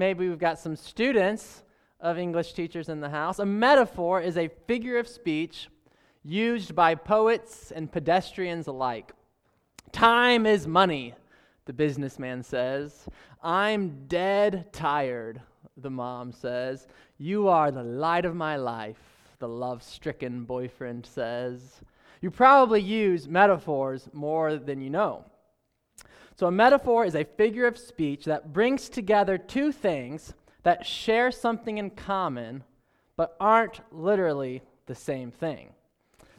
maybe 0.00 0.26
we've 0.26 0.38
got 0.38 0.58
some 0.58 0.74
students 0.74 1.62
of 2.00 2.16
English 2.16 2.54
teachers 2.54 2.88
in 2.88 3.00
the 3.00 3.10
house. 3.10 3.38
A 3.38 3.44
metaphor 3.44 4.18
is 4.22 4.38
a 4.38 4.48
figure 4.66 4.98
of 4.98 5.06
speech 5.06 5.68
used 6.24 6.74
by 6.74 6.94
poets 6.94 7.70
and 7.70 7.92
pedestrians 7.92 8.66
alike. 8.66 9.12
Time 9.92 10.46
is 10.46 10.66
money, 10.66 11.14
the 11.66 11.74
businessman 11.74 12.42
says. 12.42 13.06
I'm 13.42 14.06
dead 14.08 14.72
tired, 14.72 15.42
the 15.76 15.90
mom 15.90 16.32
says. 16.32 16.88
You 17.18 17.48
are 17.48 17.70
the 17.70 17.82
light 17.82 18.24
of 18.24 18.34
my 18.34 18.56
life, 18.56 19.02
the 19.38 19.48
love 19.48 19.82
stricken 19.82 20.44
boyfriend 20.44 21.04
says. 21.04 21.82
You 22.22 22.30
probably 22.30 22.80
use 22.80 23.28
metaphors 23.28 24.08
more 24.14 24.56
than 24.56 24.80
you 24.80 24.88
know. 24.88 25.26
So, 26.40 26.46
a 26.46 26.50
metaphor 26.50 27.04
is 27.04 27.14
a 27.14 27.24
figure 27.24 27.66
of 27.66 27.76
speech 27.76 28.24
that 28.24 28.54
brings 28.54 28.88
together 28.88 29.36
two 29.36 29.72
things 29.72 30.32
that 30.62 30.86
share 30.86 31.30
something 31.30 31.76
in 31.76 31.90
common 31.90 32.64
but 33.14 33.36
aren't 33.38 33.82
literally 33.92 34.62
the 34.86 34.94
same 34.94 35.32
thing. 35.32 35.74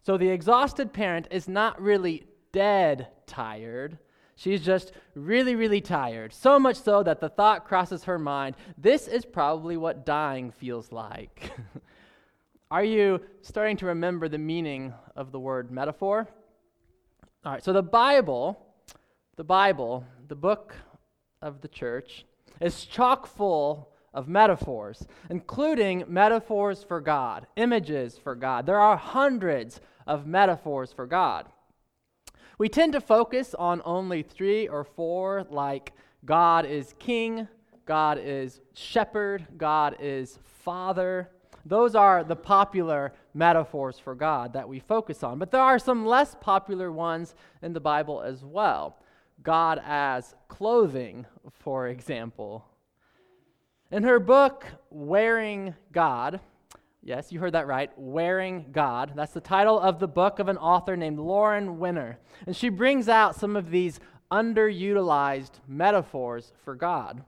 So, 0.01 0.17
the 0.17 0.29
exhausted 0.29 0.91
parent 0.91 1.27
is 1.29 1.47
not 1.47 1.79
really 1.79 2.25
dead 2.51 3.09
tired. 3.27 3.99
She's 4.35 4.65
just 4.65 4.91
really, 5.13 5.53
really 5.53 5.81
tired. 5.81 6.33
So 6.33 6.57
much 6.57 6.77
so 6.77 7.03
that 7.03 7.19
the 7.19 7.29
thought 7.29 7.67
crosses 7.67 8.05
her 8.05 8.17
mind 8.17 8.55
this 8.79 9.07
is 9.07 9.23
probably 9.23 9.77
what 9.77 10.03
dying 10.03 10.49
feels 10.49 10.91
like. 10.91 11.51
Are 12.71 12.83
you 12.83 13.21
starting 13.43 13.77
to 13.77 13.85
remember 13.85 14.27
the 14.27 14.39
meaning 14.39 14.95
of 15.15 15.31
the 15.31 15.39
word 15.39 15.69
metaphor? 15.69 16.27
All 17.45 17.51
right, 17.51 17.63
so 17.63 17.71
the 17.71 17.83
Bible 17.83 18.70
the 19.37 19.43
Bible, 19.43 20.05
the 20.27 20.35
book 20.35 20.75
of 21.41 21.61
the 21.61 21.67
church, 21.67 22.25
is 22.59 22.85
chock 22.85 23.25
full 23.25 23.89
of 24.13 24.27
metaphors, 24.27 25.07
including 25.29 26.03
metaphors 26.07 26.83
for 26.83 26.99
God, 26.99 27.47
images 27.55 28.17
for 28.17 28.35
God. 28.35 28.65
There 28.65 28.79
are 28.79 28.97
hundreds 28.97 29.79
of 30.05 30.27
metaphors 30.27 30.91
for 30.91 31.05
God. 31.05 31.47
We 32.57 32.69
tend 32.69 32.93
to 32.93 33.01
focus 33.01 33.55
on 33.55 33.81
only 33.85 34.21
three 34.21 34.67
or 34.67 34.83
four, 34.83 35.47
like 35.49 35.93
God 36.25 36.65
is 36.65 36.93
king, 36.99 37.47
God 37.85 38.19
is 38.21 38.61
shepherd, 38.73 39.47
God 39.57 39.95
is 39.99 40.37
father. 40.43 41.29
Those 41.65 41.95
are 41.95 42.23
the 42.23 42.35
popular 42.35 43.13
metaphors 43.33 43.97
for 43.97 44.13
God 44.13 44.53
that 44.53 44.67
we 44.67 44.79
focus 44.79 45.23
on. 45.23 45.39
But 45.39 45.51
there 45.51 45.61
are 45.61 45.79
some 45.79 46.05
less 46.05 46.35
popular 46.39 46.91
ones 46.91 47.33
in 47.61 47.73
the 47.73 47.79
Bible 47.79 48.21
as 48.21 48.43
well. 48.43 48.97
God 49.43 49.81
as 49.85 50.35
clothing, 50.47 51.25
for 51.51 51.87
example. 51.87 52.65
In 53.91 54.03
her 54.03 54.19
book, 54.19 54.65
Wearing 54.89 55.75
God, 55.91 56.39
yes, 57.01 57.31
you 57.31 57.39
heard 57.39 57.53
that 57.53 57.67
right, 57.67 57.91
Wearing 57.97 58.67
God, 58.71 59.13
that's 59.15 59.33
the 59.33 59.41
title 59.41 59.79
of 59.79 59.99
the 59.99 60.07
book 60.07 60.39
of 60.39 60.47
an 60.47 60.57
author 60.57 60.95
named 60.95 61.19
Lauren 61.19 61.79
Winner. 61.79 62.19
And 62.45 62.55
she 62.55 62.69
brings 62.69 63.09
out 63.09 63.35
some 63.35 63.55
of 63.55 63.71
these 63.71 63.99
underutilized 64.31 65.59
metaphors 65.67 66.53
for 66.63 66.75
God. 66.75 67.23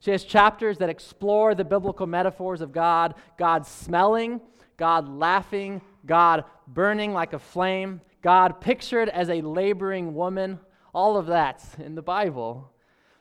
She 0.00 0.10
has 0.10 0.24
chapters 0.24 0.78
that 0.78 0.88
explore 0.88 1.54
the 1.54 1.64
biblical 1.64 2.06
metaphors 2.06 2.60
of 2.60 2.72
God 2.72 3.14
God 3.36 3.66
smelling, 3.66 4.40
God 4.76 5.08
laughing, 5.08 5.82
God 6.06 6.44
burning 6.66 7.12
like 7.12 7.32
a 7.32 7.38
flame, 7.38 8.00
God 8.22 8.60
pictured 8.60 9.08
as 9.08 9.28
a 9.28 9.40
laboring 9.40 10.14
woman, 10.14 10.58
all 10.94 11.16
of 11.16 11.26
that's 11.26 11.74
in 11.76 11.94
the 11.94 12.02
Bible. 12.02 12.72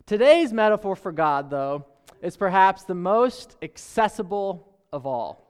Today's 0.05 0.53
metaphor 0.53 0.95
for 0.95 1.11
God, 1.11 1.49
though, 1.49 1.85
is 2.21 2.37
perhaps 2.37 2.83
the 2.83 2.95
most 2.95 3.57
accessible 3.61 4.77
of 4.91 5.05
all. 5.05 5.47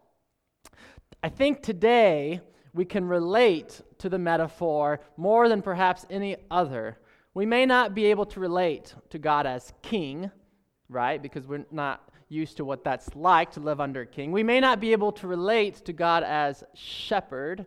I 1.23 1.29
think 1.29 1.61
today 1.61 2.41
we 2.73 2.85
can 2.85 3.05
relate 3.05 3.81
to 3.99 4.09
the 4.09 4.19
metaphor 4.19 4.99
more 5.15 5.49
than 5.49 5.61
perhaps 5.61 6.05
any 6.09 6.37
other. 6.51 6.97
We 7.33 7.45
may 7.45 7.65
not 7.65 7.95
be 7.95 8.05
able 8.05 8.25
to 8.27 8.39
relate 8.39 8.95
to 9.09 9.19
God 9.19 9.45
as 9.45 9.73
king, 9.81 10.31
right? 10.89 11.21
Because 11.21 11.47
we're 11.47 11.65
not 11.71 12.09
used 12.29 12.57
to 12.57 12.65
what 12.65 12.83
that's 12.83 13.15
like 13.15 13.51
to 13.51 13.59
live 13.59 13.79
under 13.79 14.01
a 14.01 14.05
king. 14.05 14.31
We 14.31 14.43
may 14.43 14.59
not 14.59 14.79
be 14.79 14.91
able 14.91 15.11
to 15.13 15.27
relate 15.27 15.75
to 15.85 15.93
God 15.93 16.23
as 16.23 16.63
shepherd 16.73 17.65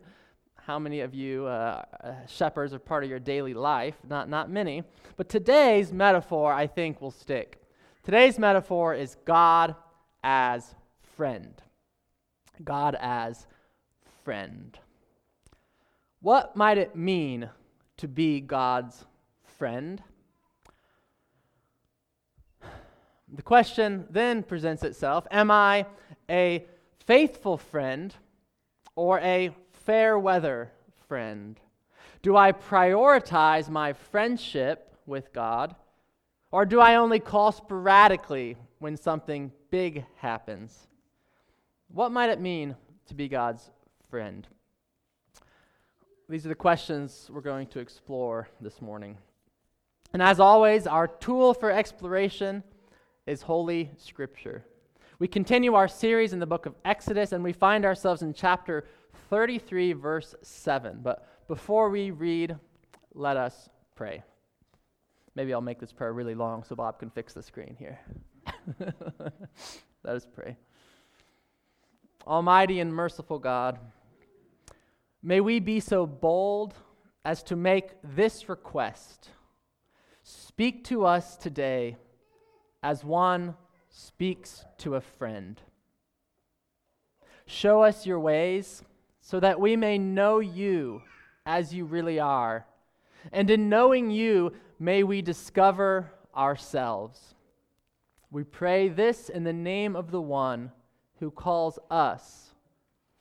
how 0.65 0.77
many 0.77 1.01
of 1.01 1.13
you 1.13 1.47
uh, 1.47 1.83
uh, 2.03 2.13
shepherds 2.27 2.73
are 2.73 2.79
part 2.79 3.03
of 3.03 3.09
your 3.09 3.19
daily 3.19 3.53
life? 3.53 3.95
Not, 4.07 4.29
not 4.29 4.49
many. 4.49 4.83
But 5.17 5.27
today's 5.27 5.91
metaphor, 5.91 6.53
I 6.53 6.67
think, 6.67 7.01
will 7.01 7.11
stick. 7.11 7.61
Today's 8.03 8.37
metaphor 8.37 8.93
is 8.93 9.17
God 9.25 9.75
as 10.23 10.75
friend. 11.15 11.61
God 12.63 12.95
as 12.99 13.47
friend. 14.23 14.77
What 16.21 16.55
might 16.55 16.77
it 16.77 16.95
mean 16.95 17.49
to 17.97 18.07
be 18.07 18.39
God's 18.39 19.05
friend? 19.57 20.01
The 23.33 23.41
question 23.41 24.05
then 24.09 24.43
presents 24.43 24.83
itself 24.83 25.25
Am 25.31 25.49
I 25.49 25.85
a 26.29 26.65
faithful 27.05 27.57
friend 27.57 28.13
or 28.95 29.19
a 29.19 29.55
fair 29.85 30.17
weather 30.17 30.71
friend? 31.07 31.59
Do 32.21 32.37
I 32.37 32.51
prioritize 32.51 33.69
my 33.69 33.93
friendship 33.93 34.95
with 35.05 35.33
God? 35.33 35.75
Or 36.51 36.65
do 36.65 36.79
I 36.79 36.95
only 36.95 37.19
call 37.19 37.51
sporadically 37.51 38.57
when 38.79 38.97
something 38.97 39.51
big 39.69 40.05
happens? 40.17 40.87
What 41.87 42.11
might 42.11 42.29
it 42.29 42.39
mean 42.39 42.75
to 43.07 43.13
be 43.13 43.27
God's 43.27 43.71
friend? 44.09 44.47
These 46.29 46.45
are 46.45 46.49
the 46.49 46.55
questions 46.55 47.29
we're 47.31 47.41
going 47.41 47.67
to 47.67 47.79
explore 47.79 48.47
this 48.59 48.81
morning. 48.81 49.17
And 50.13 50.21
as 50.21 50.39
always, 50.39 50.87
our 50.87 51.07
tool 51.07 51.53
for 51.53 51.71
exploration 51.71 52.63
is 53.25 53.41
Holy 53.41 53.91
Scripture. 53.97 54.65
We 55.19 55.27
continue 55.27 55.73
our 55.73 55.87
series 55.87 56.33
in 56.33 56.39
the 56.39 56.45
book 56.45 56.65
of 56.65 56.75
Exodus, 56.83 57.31
and 57.31 57.43
we 57.43 57.53
find 57.53 57.85
ourselves 57.85 58.21
in 58.21 58.33
chapter 58.33 58.85
33, 59.29 59.93
verse 59.93 60.35
7. 60.41 60.99
But 61.01 61.27
before 61.47 61.89
we 61.89 62.11
read, 62.11 62.57
let 63.13 63.37
us 63.37 63.69
pray. 63.95 64.23
Maybe 65.35 65.53
I'll 65.53 65.61
make 65.61 65.79
this 65.79 65.93
prayer 65.93 66.13
really 66.13 66.35
long 66.35 66.63
so 66.63 66.75
Bob 66.75 66.99
can 66.99 67.09
fix 67.09 67.33
the 67.33 67.43
screen 67.43 67.75
here. 67.77 67.99
let 70.03 70.15
us 70.15 70.27
pray. 70.33 70.57
Almighty 72.27 72.79
and 72.79 72.93
merciful 72.93 73.39
God, 73.39 73.79
may 75.23 75.39
we 75.39 75.59
be 75.59 75.79
so 75.79 76.05
bold 76.05 76.73
as 77.23 77.43
to 77.43 77.55
make 77.55 77.91
this 78.03 78.49
request. 78.49 79.29
Speak 80.23 80.83
to 80.85 81.05
us 81.05 81.35
today 81.35 81.97
as 82.83 83.03
one 83.03 83.55
speaks 83.89 84.65
to 84.79 84.95
a 84.95 85.01
friend. 85.01 85.61
Show 87.45 87.83
us 87.83 88.05
your 88.05 88.19
ways 88.19 88.83
so 89.21 89.39
that 89.39 89.59
we 89.59 89.75
may 89.75 89.97
know 89.97 90.39
you 90.39 91.03
as 91.45 91.73
you 91.73 91.85
really 91.85 92.19
are. 92.19 92.65
And 93.31 93.49
in 93.49 93.69
knowing 93.69 94.11
you, 94.11 94.53
may 94.79 95.03
we 95.03 95.21
discover 95.21 96.11
ourselves. 96.35 97.35
We 98.31 98.43
pray 98.43 98.89
this 98.89 99.29
in 99.29 99.43
the 99.43 99.53
name 99.53 99.95
of 99.95 100.11
the 100.11 100.21
one 100.21 100.71
who 101.19 101.29
calls 101.31 101.77
us 101.89 102.49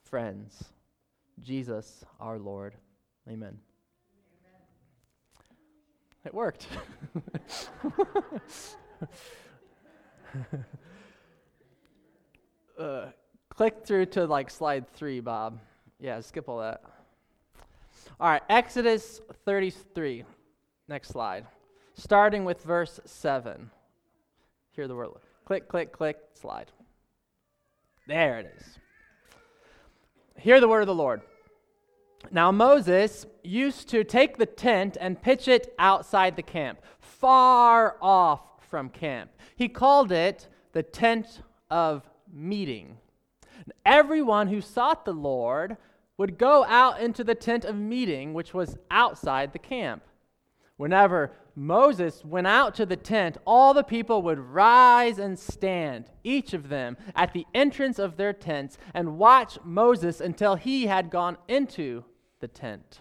friends, 0.05 0.65
Jesus 1.41 2.05
our 2.19 2.39
Lord. 2.39 2.75
Amen. 3.29 3.59
It 6.25 6.35
worked. 6.35 6.67
uh, 12.79 13.07
click 13.49 13.85
through 13.85 14.07
to 14.07 14.27
like 14.27 14.51
slide 14.51 14.91
three, 14.93 15.21
Bob. 15.21 15.59
Yeah, 16.01 16.21
skip 16.21 16.49
all 16.49 16.61
that. 16.61 16.83
All 18.19 18.29
right, 18.31 18.43
Exodus 18.49 19.21
33. 19.45 20.25
Next 20.89 21.09
slide. 21.09 21.47
Starting 21.95 22.45
with 22.45 22.63
verse 22.63 23.01
7. 23.05 23.71
Hear 24.73 24.89
the 24.89 24.95
word. 24.95 25.11
Click, 25.45 25.69
click, 25.69 25.93
click, 25.93 26.17
slide. 26.33 26.73
There 28.07 28.39
it 28.39 28.55
is. 28.57 28.79
Hear 30.37 30.59
the 30.61 30.69
word 30.69 30.81
of 30.81 30.87
the 30.87 30.95
Lord. 30.95 31.21
Now, 32.31 32.51
Moses 32.51 33.27
used 33.43 33.89
to 33.91 34.05
take 34.05 34.39
the 34.39 34.47
tent 34.47 34.97
and 35.01 35.21
pitch 35.21 35.49
it 35.49 35.75
outside 35.79 36.37
the 36.37 36.43
camp, 36.43 36.81
far 36.99 37.97
off 38.01 38.41
from 38.69 38.89
camp. 38.89 39.31
He 39.57 39.69
called 39.69 40.13
it 40.13 40.49
the 40.73 40.83
tent 40.83 41.43
of 41.71 42.09
meeting. 42.33 42.97
Everyone 43.85 44.49
who 44.49 44.61
sought 44.61 45.05
the 45.05 45.13
Lord 45.13 45.77
would 46.21 46.37
go 46.37 46.67
out 46.67 47.01
into 47.01 47.25
the 47.25 47.35
tent 47.35 47.65
of 47.65 47.75
meeting, 47.75 48.35
which 48.35 48.53
was 48.53 48.77
outside 48.91 49.55
the 49.55 49.59
camp. 49.59 50.03
Whenever 50.77 51.33
Moses 51.55 52.23
went 52.23 52.47
out 52.47 52.75
to 52.75 52.85
the 52.85 52.95
tent, 52.95 53.39
all 53.47 53.73
the 53.73 53.83
people 53.83 54.21
would 54.21 54.39
rise 54.39 55.19
and 55.19 55.39
stand, 55.39 56.11
each 56.23 56.53
of 56.53 56.69
them, 56.69 56.99
at 57.17 57.33
the 57.33 57.47
entrance 57.55 57.99
of 57.99 58.19
their 58.19 58.35
tents, 58.35 58.77
and 58.93 59.17
watch 59.17 59.59
Moses 59.65 60.21
until 60.21 60.57
he 60.57 60.89
had 60.89 61.09
gone 61.09 61.39
into 61.49 62.05
the 62.41 62.49
tent. 62.49 63.01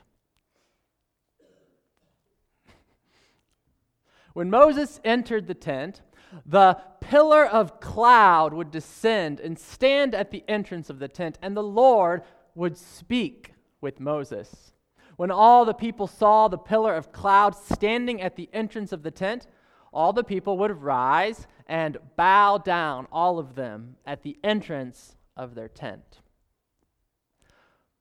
When 4.31 4.49
Moses 4.49 5.01
entered 5.03 5.47
the 5.47 5.53
tent, 5.53 5.99
the 6.45 6.77
pillar 7.01 7.45
of 7.45 7.81
cloud 7.81 8.53
would 8.53 8.71
descend 8.71 9.41
and 9.41 9.59
stand 9.59 10.15
at 10.15 10.31
the 10.31 10.45
entrance 10.47 10.89
of 10.89 10.99
the 10.99 11.09
tent, 11.09 11.37
and 11.41 11.57
the 11.57 11.61
Lord 11.61 12.21
would 12.59 12.77
speak 12.77 13.53
with 13.81 13.99
Moses. 13.99 14.73
When 15.15 15.31
all 15.31 15.65
the 15.65 15.73
people 15.73 16.07
saw 16.07 16.47
the 16.47 16.57
pillar 16.57 16.93
of 16.95 17.11
cloud 17.11 17.55
standing 17.55 18.21
at 18.21 18.35
the 18.35 18.49
entrance 18.53 18.91
of 18.91 19.01
the 19.01 19.11
tent, 19.11 19.47
all 19.91 20.13
the 20.13 20.23
people 20.23 20.57
would 20.59 20.81
rise 20.81 21.47
and 21.65 21.97
bow 22.15 22.57
down, 22.57 23.07
all 23.11 23.39
of 23.39 23.55
them, 23.55 23.95
at 24.05 24.23
the 24.23 24.37
entrance 24.43 25.15
of 25.35 25.55
their 25.55 25.67
tent. 25.67 26.19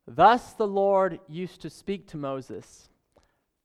Thus 0.06 0.52
the 0.52 0.66
Lord 0.66 1.20
used 1.28 1.60
to 1.62 1.70
speak 1.70 2.06
to 2.08 2.16
Moses 2.16 2.88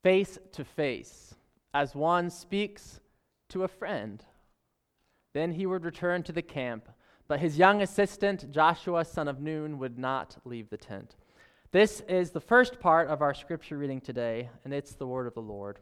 face 0.04 0.38
to 0.51 0.63
face, 0.63 1.34
as 1.74 1.95
one 1.95 2.30
speaks 2.30 3.00
to 3.50 3.63
a 3.63 3.68
friend. 3.68 4.24
Then 5.34 5.54
he 5.54 5.66
would 5.66 5.86
return 5.86 6.24
to 6.24 6.34
the 6.34 6.42
camp, 6.42 6.90
but 7.33 7.39
his 7.39 7.57
young 7.57 7.81
assistant, 7.81 8.51
Joshua, 8.51 9.03
son 9.03 9.27
of 9.27 9.41
Nun, 9.41 9.80
would 9.80 9.97
not 9.97 10.38
leave 10.45 10.69
the 10.69 10.77
tent. 10.77 11.15
This 11.71 12.01
is 12.01 12.30
the 12.30 12.39
first 12.39 12.80
part 12.80 13.07
of 13.07 13.24
our 13.24 13.33
scripture 13.33 13.75
reading 13.75 14.01
today, 14.01 14.51
and 14.63 14.71
it's 14.71 14.94
the 14.94 15.07
word 15.07 15.25
of 15.25 15.33
the 15.33 15.41
Lord. 15.41 15.80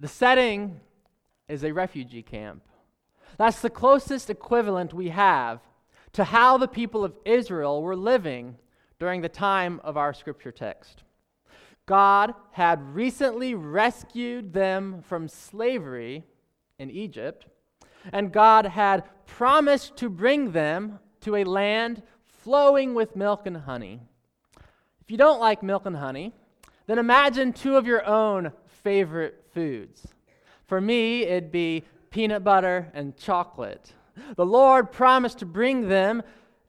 The 0.00 0.08
setting 0.08 0.80
is 1.50 1.64
a 1.64 1.72
refugee 1.74 2.22
camp. 2.22 2.62
That's 3.36 3.60
the 3.60 3.68
closest 3.68 4.30
equivalent 4.30 4.94
we 4.94 5.10
have 5.10 5.60
to 6.14 6.24
how 6.24 6.56
the 6.56 6.66
people 6.66 7.04
of 7.04 7.12
Israel 7.26 7.82
were 7.82 7.94
living 7.94 8.56
during 8.98 9.20
the 9.20 9.28
time 9.28 9.82
of 9.84 9.98
our 9.98 10.14
scripture 10.14 10.50
text. 10.50 11.02
God 11.84 12.32
had 12.52 12.94
recently 12.94 13.54
rescued 13.54 14.54
them 14.54 15.02
from 15.02 15.28
slavery 15.28 16.24
in 16.80 16.90
Egypt, 16.90 17.46
and 18.12 18.32
God 18.32 18.64
had 18.64 19.04
promised 19.26 19.96
to 19.98 20.08
bring 20.08 20.52
them 20.52 20.98
to 21.20 21.36
a 21.36 21.44
land 21.44 22.02
flowing 22.26 22.94
with 22.94 23.14
milk 23.14 23.46
and 23.46 23.58
honey. 23.58 24.00
If 25.02 25.10
you 25.10 25.18
don't 25.18 25.38
like 25.38 25.62
milk 25.62 25.84
and 25.84 25.96
honey, 25.96 26.32
then 26.86 26.98
imagine 26.98 27.52
two 27.52 27.76
of 27.76 27.86
your 27.86 28.04
own 28.06 28.52
favorite 28.82 29.44
foods. 29.52 30.06
For 30.66 30.80
me, 30.80 31.22
it'd 31.22 31.52
be 31.52 31.84
peanut 32.10 32.42
butter 32.42 32.90
and 32.94 33.16
chocolate. 33.16 33.92
The 34.36 34.46
Lord 34.46 34.90
promised 34.90 35.38
to 35.40 35.46
bring 35.46 35.88
them 35.88 36.22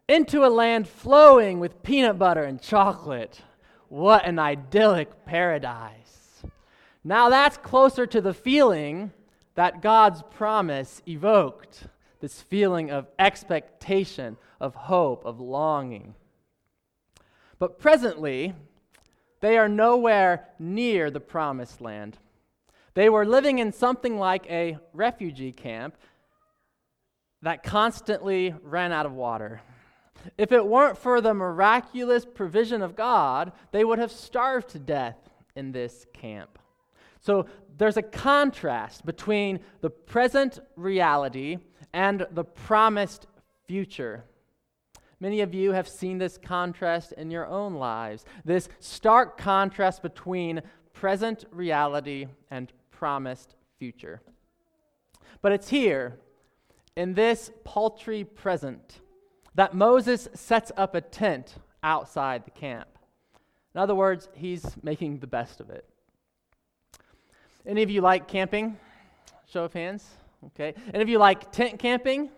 into 0.09 0.45
a 0.45 0.49
land 0.49 0.87
flowing 0.89 1.59
with 1.59 1.81
peanut 1.83 2.19
butter 2.19 2.43
and 2.43 2.61
chocolate. 2.61 3.41
What 3.87 4.25
an 4.25 4.39
idyllic 4.39 5.25
paradise. 5.25 6.43
Now 7.03 7.29
that's 7.29 7.57
closer 7.57 8.05
to 8.07 8.21
the 8.21 8.33
feeling 8.33 9.11
that 9.56 9.81
God's 9.81 10.24
promise 10.31 11.01
evoked 11.07 11.88
this 12.19 12.42
feeling 12.42 12.92
of 12.92 13.07
expectation, 13.19 14.38
of 14.59 14.75
hope, 14.75 15.25
of 15.25 15.39
longing. 15.39 16.15
But 17.59 17.80
presently, 17.80 18.53
they 19.39 19.57
are 19.57 19.68
nowhere 19.68 20.48
near 20.59 21.09
the 21.09 21.19
promised 21.19 21.81
land. 21.81 22.18
They 22.94 23.09
were 23.09 23.25
living 23.25 23.59
in 23.59 23.71
something 23.71 24.18
like 24.18 24.50
a 24.50 24.77
refugee 24.94 25.51
camp 25.51 25.95
that 27.42 27.63
constantly 27.63 28.54
ran 28.62 28.92
out 28.92 29.06
of 29.06 29.13
water. 29.13 29.62
If 30.38 30.51
it 30.51 30.65
weren't 30.65 30.97
for 30.97 31.21
the 31.21 31.33
miraculous 31.33 32.25
provision 32.25 32.81
of 32.83 32.95
God, 32.95 33.51
they 33.71 33.83
would 33.83 33.97
have 33.97 34.12
starved 34.12 34.69
to 34.69 34.80
death 34.80 35.18
in 35.56 35.71
this 35.71 36.06
camp. 36.13 36.59
So 37.21 37.47
there's 37.81 37.98
a 37.98 38.04
contrast 38.04 39.04
between 39.07 39.60
the 39.81 39.89
present 39.89 40.60
reality 40.75 41.57
and 41.94 42.28
the 42.30 42.44
promised 42.44 43.25
future. 43.68 44.24
Many 45.19 45.42
of 45.42 45.56
you 45.56 45.72
have 45.72 45.88
seen 45.88 46.19
this 46.19 46.38
contrast 46.38 47.12
in 47.13 47.31
your 47.31 47.48
own 47.48 47.74
lives, 47.74 48.24
this 48.45 48.69
stark 48.80 49.36
contrast 49.36 50.04
between 50.04 50.62
present 50.94 51.45
reality 51.51 52.28
and 52.51 52.72
promised 52.92 53.56
future. 53.80 54.22
But 55.42 55.51
it's 55.51 55.69
here, 55.69 56.19
in 56.95 57.16
this 57.16 57.51
paltry 57.63 58.24
present, 58.24 59.00
that 59.56 59.74
Moses 59.74 60.30
sets 60.36 60.72
up 60.78 60.94
a 60.94 61.01
tent 61.01 61.56
outside 61.81 62.45
the 62.45 62.51
camp. 62.51 62.89
In 63.74 63.81
other 63.81 63.95
words, 63.95 64.30
he's 64.36 64.78
making 64.83 65.18
the 65.18 65.25
best 65.25 65.60
of 65.60 65.72
it. 65.72 65.90
Any 67.65 67.83
of 67.83 67.89
you 67.89 68.01
like 68.01 68.27
camping? 68.27 68.77
Show 69.47 69.65
of 69.65 69.73
hands. 69.73 70.07
Okay. 70.47 70.73
Any 70.93 71.03
of 71.03 71.09
you 71.09 71.19
like 71.19 71.51
tent 71.51 71.79
camping? 71.79 72.29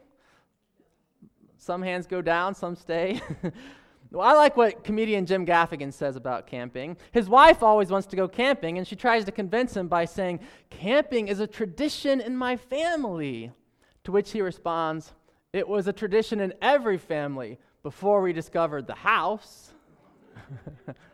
Some 1.57 1.81
hands 1.81 2.07
go 2.07 2.21
down, 2.21 2.53
some 2.53 2.75
stay. 2.75 3.21
well, 4.11 4.27
I 4.27 4.33
like 4.33 4.57
what 4.57 4.83
comedian 4.83 5.25
Jim 5.25 5.45
Gaffigan 5.45 5.93
says 5.93 6.17
about 6.17 6.45
camping. 6.45 6.97
His 7.11 7.29
wife 7.29 7.63
always 7.63 7.89
wants 7.89 8.07
to 8.07 8.17
go 8.17 8.27
camping, 8.27 8.77
and 8.77 8.85
she 8.85 8.97
tries 8.97 9.23
to 9.25 9.31
convince 9.31 9.77
him 9.77 9.87
by 9.87 10.03
saying, 10.03 10.41
Camping 10.69 11.29
is 11.29 11.39
a 11.39 11.47
tradition 11.47 12.19
in 12.19 12.35
my 12.35 12.57
family. 12.57 13.51
To 14.03 14.11
which 14.11 14.31
he 14.31 14.41
responds, 14.41 15.13
it 15.53 15.65
was 15.65 15.87
a 15.87 15.93
tradition 15.93 16.41
in 16.41 16.53
every 16.61 16.97
family 16.97 17.57
before 17.81 18.21
we 18.21 18.33
discovered 18.33 18.87
the 18.87 18.95
house. 18.95 19.71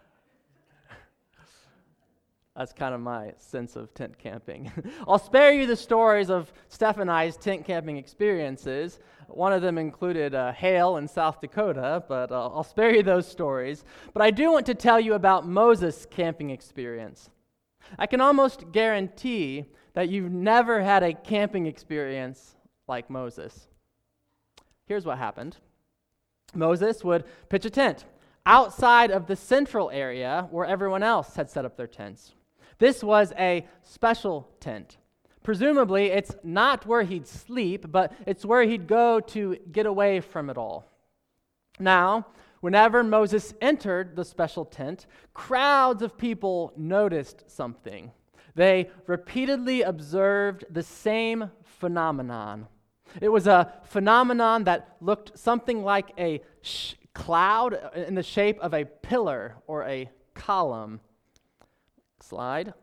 That's 2.59 2.73
kind 2.73 2.93
of 2.93 2.99
my 2.99 3.31
sense 3.37 3.77
of 3.77 3.93
tent 3.93 4.17
camping. 4.17 4.69
I'll 5.07 5.17
spare 5.17 5.53
you 5.53 5.65
the 5.65 5.77
stories 5.77 6.29
of 6.29 6.51
Steph 6.67 6.97
and 6.97 7.09
I's 7.09 7.37
tent 7.37 7.63
camping 7.63 7.95
experiences. 7.95 8.99
One 9.29 9.53
of 9.53 9.61
them 9.61 9.77
included 9.77 10.35
uh, 10.35 10.51
in 10.97 11.07
South 11.07 11.39
Dakota, 11.39 12.03
but 12.09 12.33
uh, 12.33 12.49
I'll 12.49 12.65
spare 12.65 12.93
you 12.93 13.01
those 13.01 13.25
stories. 13.25 13.85
But 14.13 14.23
I 14.23 14.31
do 14.31 14.51
want 14.51 14.65
to 14.65 14.75
tell 14.75 14.99
you 14.99 15.13
about 15.13 15.47
Moses' 15.47 16.05
camping 16.11 16.49
experience. 16.49 17.29
I 17.97 18.07
can 18.07 18.19
almost 18.19 18.73
guarantee 18.73 19.63
that 19.93 20.09
you've 20.09 20.33
never 20.33 20.81
had 20.81 21.01
a 21.01 21.13
camping 21.13 21.65
experience 21.65 22.57
like 22.89 23.09
Moses. 23.09 23.69
Here's 24.85 25.05
what 25.05 25.17
happened 25.17 25.55
Moses 26.53 27.05
would 27.05 27.23
pitch 27.47 27.63
a 27.63 27.69
tent 27.69 28.03
outside 28.45 29.11
of 29.11 29.27
the 29.27 29.37
central 29.37 29.89
area 29.91 30.45
where 30.51 30.65
everyone 30.65 31.03
else 31.03 31.35
had 31.37 31.49
set 31.49 31.63
up 31.63 31.77
their 31.77 31.87
tents. 31.87 32.33
This 32.79 33.03
was 33.03 33.33
a 33.37 33.67
special 33.83 34.49
tent. 34.59 34.97
Presumably, 35.43 36.07
it's 36.07 36.35
not 36.43 36.85
where 36.85 37.03
he'd 37.03 37.27
sleep, 37.27 37.91
but 37.91 38.13
it's 38.25 38.45
where 38.45 38.63
he'd 38.63 38.87
go 38.87 39.19
to 39.19 39.57
get 39.71 39.85
away 39.85 40.19
from 40.19 40.49
it 40.49 40.57
all. 40.57 40.85
Now, 41.79 42.27
whenever 42.61 43.03
Moses 43.03 43.53
entered 43.61 44.15
the 44.15 44.25
special 44.25 44.65
tent, 44.65 45.05
crowds 45.33 46.01
of 46.01 46.17
people 46.17 46.73
noticed 46.75 47.43
something. 47.47 48.11
They 48.55 48.89
repeatedly 49.07 49.81
observed 49.83 50.65
the 50.69 50.83
same 50.83 51.51
phenomenon 51.63 52.67
it 53.21 53.29
was 53.29 53.47
a 53.47 53.73
phenomenon 53.83 54.65
that 54.65 54.95
looked 55.01 55.37
something 55.37 55.83
like 55.83 56.11
a 56.17 56.41
sh- 56.61 56.93
cloud 57.13 57.77
in 57.95 58.15
the 58.15 58.23
shape 58.23 58.59
of 58.59 58.73
a 58.73 58.85
pillar 58.85 59.55
or 59.67 59.83
a 59.83 60.09
column. 60.33 61.01
Slide. 62.21 62.73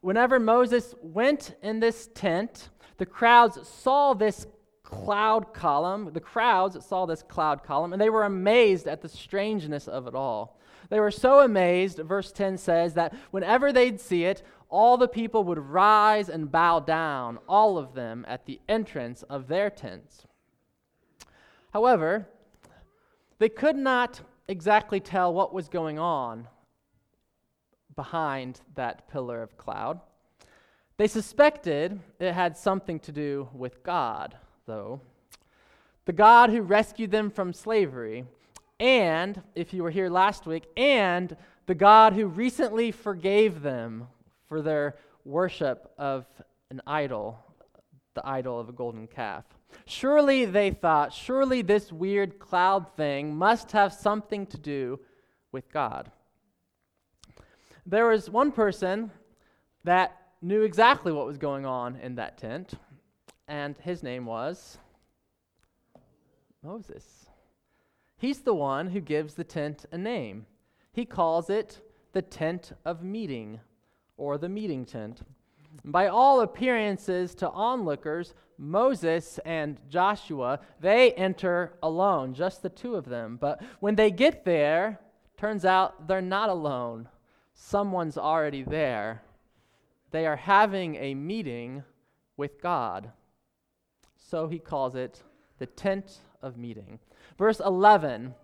Whenever 0.00 0.38
Moses 0.38 0.94
went 1.02 1.56
in 1.62 1.80
this 1.80 2.08
tent, 2.14 2.70
the 2.98 3.06
crowds 3.06 3.66
saw 3.66 4.14
this 4.14 4.46
cloud 4.82 5.52
column. 5.52 6.10
The 6.12 6.20
crowds 6.20 6.84
saw 6.84 7.04
this 7.04 7.22
cloud 7.22 7.62
column, 7.62 7.92
and 7.92 8.00
they 8.00 8.10
were 8.10 8.24
amazed 8.24 8.86
at 8.86 9.02
the 9.02 9.08
strangeness 9.08 9.88
of 9.88 10.06
it 10.06 10.14
all. 10.14 10.58
They 10.88 11.00
were 11.00 11.10
so 11.10 11.40
amazed, 11.40 11.98
verse 11.98 12.32
10 12.32 12.56
says, 12.56 12.94
that 12.94 13.14
whenever 13.30 13.72
they'd 13.72 14.00
see 14.00 14.24
it, 14.24 14.42
all 14.70 14.96
the 14.96 15.08
people 15.08 15.44
would 15.44 15.58
rise 15.58 16.28
and 16.28 16.50
bow 16.50 16.80
down, 16.80 17.38
all 17.48 17.76
of 17.76 17.94
them, 17.94 18.24
at 18.28 18.46
the 18.46 18.60
entrance 18.68 19.22
of 19.24 19.48
their 19.48 19.68
tents. 19.68 20.26
However, 21.72 22.28
they 23.38 23.48
could 23.48 23.76
not 23.76 24.22
exactly 24.46 25.00
tell 25.00 25.32
what 25.34 25.52
was 25.52 25.68
going 25.68 25.98
on 25.98 26.48
behind 27.98 28.60
that 28.76 29.08
pillar 29.08 29.42
of 29.42 29.56
cloud. 29.56 29.98
They 30.98 31.08
suspected 31.08 31.98
it 32.20 32.32
had 32.32 32.56
something 32.56 33.00
to 33.00 33.10
do 33.10 33.48
with 33.52 33.82
God, 33.82 34.36
though. 34.66 35.00
The 36.04 36.12
God 36.12 36.50
who 36.50 36.62
rescued 36.62 37.10
them 37.10 37.28
from 37.28 37.52
slavery, 37.52 38.24
and, 38.78 39.42
if 39.56 39.74
you 39.74 39.82
were 39.82 39.90
here 39.90 40.08
last 40.08 40.46
week, 40.46 40.66
and 40.76 41.36
the 41.66 41.74
God 41.74 42.12
who 42.12 42.28
recently 42.28 42.92
forgave 42.92 43.62
them 43.62 44.06
for 44.46 44.62
their 44.62 44.94
worship 45.24 45.92
of 45.98 46.24
an 46.70 46.80
idol, 46.86 47.36
the 48.14 48.24
idol 48.24 48.60
of 48.60 48.68
a 48.68 48.72
golden 48.72 49.08
calf. 49.08 49.44
Surely, 49.86 50.44
they 50.44 50.70
thought, 50.70 51.12
surely 51.12 51.62
this 51.62 51.90
weird 51.90 52.38
cloud 52.38 52.86
thing 52.96 53.34
must 53.34 53.72
have 53.72 53.92
something 53.92 54.46
to 54.46 54.56
do 54.56 55.00
with 55.50 55.68
God. 55.72 56.12
There 57.90 58.08
was 58.08 58.28
one 58.28 58.52
person 58.52 59.10
that 59.84 60.14
knew 60.42 60.60
exactly 60.60 61.10
what 61.10 61.24
was 61.24 61.38
going 61.38 61.64
on 61.64 61.96
in 61.96 62.16
that 62.16 62.36
tent, 62.36 62.74
and 63.48 63.78
his 63.78 64.02
name 64.02 64.26
was 64.26 64.76
Moses. 66.62 67.24
He's 68.18 68.40
the 68.40 68.52
one 68.52 68.88
who 68.88 69.00
gives 69.00 69.32
the 69.32 69.42
tent 69.42 69.86
a 69.90 69.96
name. 69.96 70.44
He 70.92 71.06
calls 71.06 71.48
it 71.48 71.80
the 72.12 72.20
tent 72.20 72.72
of 72.84 73.02
meeting 73.02 73.58
or 74.18 74.36
the 74.36 74.50
meeting 74.50 74.84
tent. 74.84 75.22
By 75.82 76.08
all 76.08 76.42
appearances 76.42 77.34
to 77.36 77.48
onlookers, 77.48 78.34
Moses 78.58 79.40
and 79.46 79.80
Joshua, 79.88 80.60
they 80.78 81.12
enter 81.12 81.78
alone, 81.82 82.34
just 82.34 82.62
the 82.62 82.68
two 82.68 82.96
of 82.96 83.06
them. 83.06 83.38
But 83.40 83.62
when 83.80 83.94
they 83.94 84.10
get 84.10 84.44
there, 84.44 85.00
turns 85.38 85.64
out 85.64 86.06
they're 86.06 86.20
not 86.20 86.50
alone. 86.50 87.08
Someone's 87.60 88.16
already 88.16 88.62
there. 88.62 89.20
They 90.12 90.26
are 90.26 90.36
having 90.36 90.94
a 90.94 91.14
meeting 91.14 91.82
with 92.36 92.62
God. 92.62 93.10
So 94.16 94.46
he 94.46 94.60
calls 94.60 94.94
it 94.94 95.22
the 95.58 95.66
tent 95.66 96.20
of 96.40 96.56
meeting. 96.56 97.00
Verse 97.36 97.60
11 97.60 98.36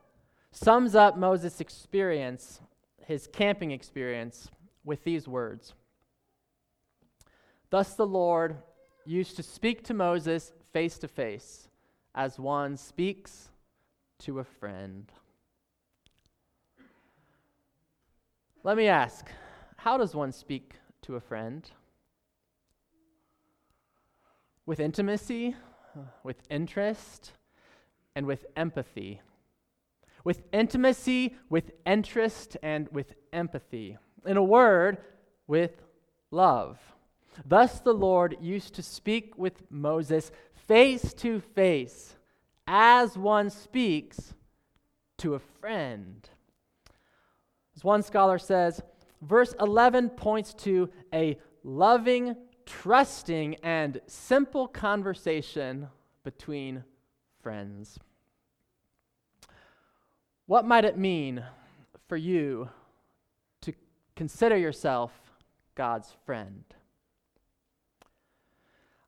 sums 0.51 0.97
up 0.97 1.17
Moses' 1.17 1.61
experience, 1.61 2.61
his 3.07 3.29
camping 3.29 3.71
experience, 3.71 4.51
with 4.85 5.05
these 5.05 5.27
words 5.29 5.75
Thus 7.71 7.95
the 7.95 8.07
Lord 8.07 8.57
used 9.07 9.37
to 9.37 9.43
speak 9.45 9.85
to 9.85 9.95
Moses 9.95 10.53
face 10.73 10.99
to 10.99 11.09
face, 11.09 11.69
as 12.17 12.39
one 12.39 12.77
speaks 12.77 13.49
to 14.19 14.41
a 14.41 14.45
friend. 14.45 15.11
Let 18.65 18.79
me 18.79 18.89
ask 18.89 19.29
how 19.77 19.99
does 19.99 20.15
one 20.15 20.33
speak 20.33 20.77
to 21.03 21.17
a 21.17 21.21
friend? 21.21 21.71
With 24.65 24.81
intimacy, 24.81 25.55
with 26.23 26.39
interest, 26.49 27.33
and 28.17 28.25
with 28.25 28.47
empathy. 28.57 29.21
With 30.25 30.45
intimacy, 30.51 31.37
with 31.51 31.73
interest, 31.85 32.57
and 32.63 32.89
with 32.91 33.13
empathy. 33.35 33.99
In 34.25 34.39
a 34.39 34.43
word, 34.43 34.97
with 35.47 35.83
love. 36.31 36.79
Thus 37.45 37.81
the 37.81 37.93
Lord 37.93 38.39
used 38.41 38.73
to 38.77 38.83
speak 38.83 39.37
with 39.37 39.71
Moses 39.71 40.33
face 40.55 41.13
to 41.15 41.41
face, 41.41 42.17
as 42.67 43.19
one 43.19 43.51
speaks 43.51 44.33
to 45.19 45.35
a 45.35 45.39
friend. 45.39 46.31
One 47.85 48.03
scholar 48.03 48.39
says, 48.39 48.81
verse 49.21 49.55
11 49.61 50.09
points 50.09 50.55
to 50.55 50.89
a 51.13 51.37
loving, 51.63 52.35
trusting, 52.65 53.57
and 53.63 54.01
simple 54.07 54.67
conversation 54.67 55.89
between 56.23 56.83
friends. 57.43 57.99
What 60.47 60.65
might 60.65 60.87
it 60.87 60.97
mean 60.97 61.45
for 62.09 62.17
you 62.17 62.71
to 63.61 63.75
consider 64.17 64.57
yourself 64.57 65.13
God's 65.75 66.11
friend? 66.25 66.65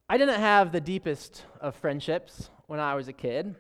I 0.07 0.19
didn't 0.19 0.41
have 0.41 0.71
the 0.71 0.83
deepest 0.83 1.47
of 1.63 1.75
friendships 1.77 2.51
when 2.67 2.79
I 2.79 2.95
was 2.95 3.09
a 3.09 3.15
kid. 3.15 3.55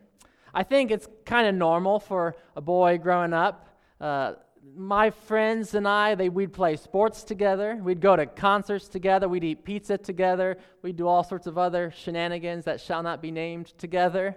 I 0.52 0.62
think 0.62 0.90
it's 0.90 1.08
kind 1.24 1.48
of 1.48 1.54
normal 1.54 2.00
for 2.00 2.36
a 2.54 2.60
boy 2.60 2.98
growing 2.98 3.32
up. 3.32 3.66
Uh, 3.98 4.34
my 4.74 5.10
friends 5.10 5.74
and 5.74 5.86
I, 5.86 6.14
they, 6.14 6.28
we'd 6.28 6.52
play 6.52 6.76
sports 6.76 7.22
together. 7.22 7.78
We'd 7.82 8.00
go 8.00 8.16
to 8.16 8.26
concerts 8.26 8.88
together. 8.88 9.28
We'd 9.28 9.44
eat 9.44 9.64
pizza 9.64 9.98
together. 9.98 10.58
We'd 10.82 10.96
do 10.96 11.06
all 11.06 11.22
sorts 11.22 11.46
of 11.46 11.58
other 11.58 11.92
shenanigans 11.96 12.64
that 12.64 12.80
shall 12.80 13.02
not 13.02 13.22
be 13.22 13.30
named 13.30 13.66
together. 13.78 14.36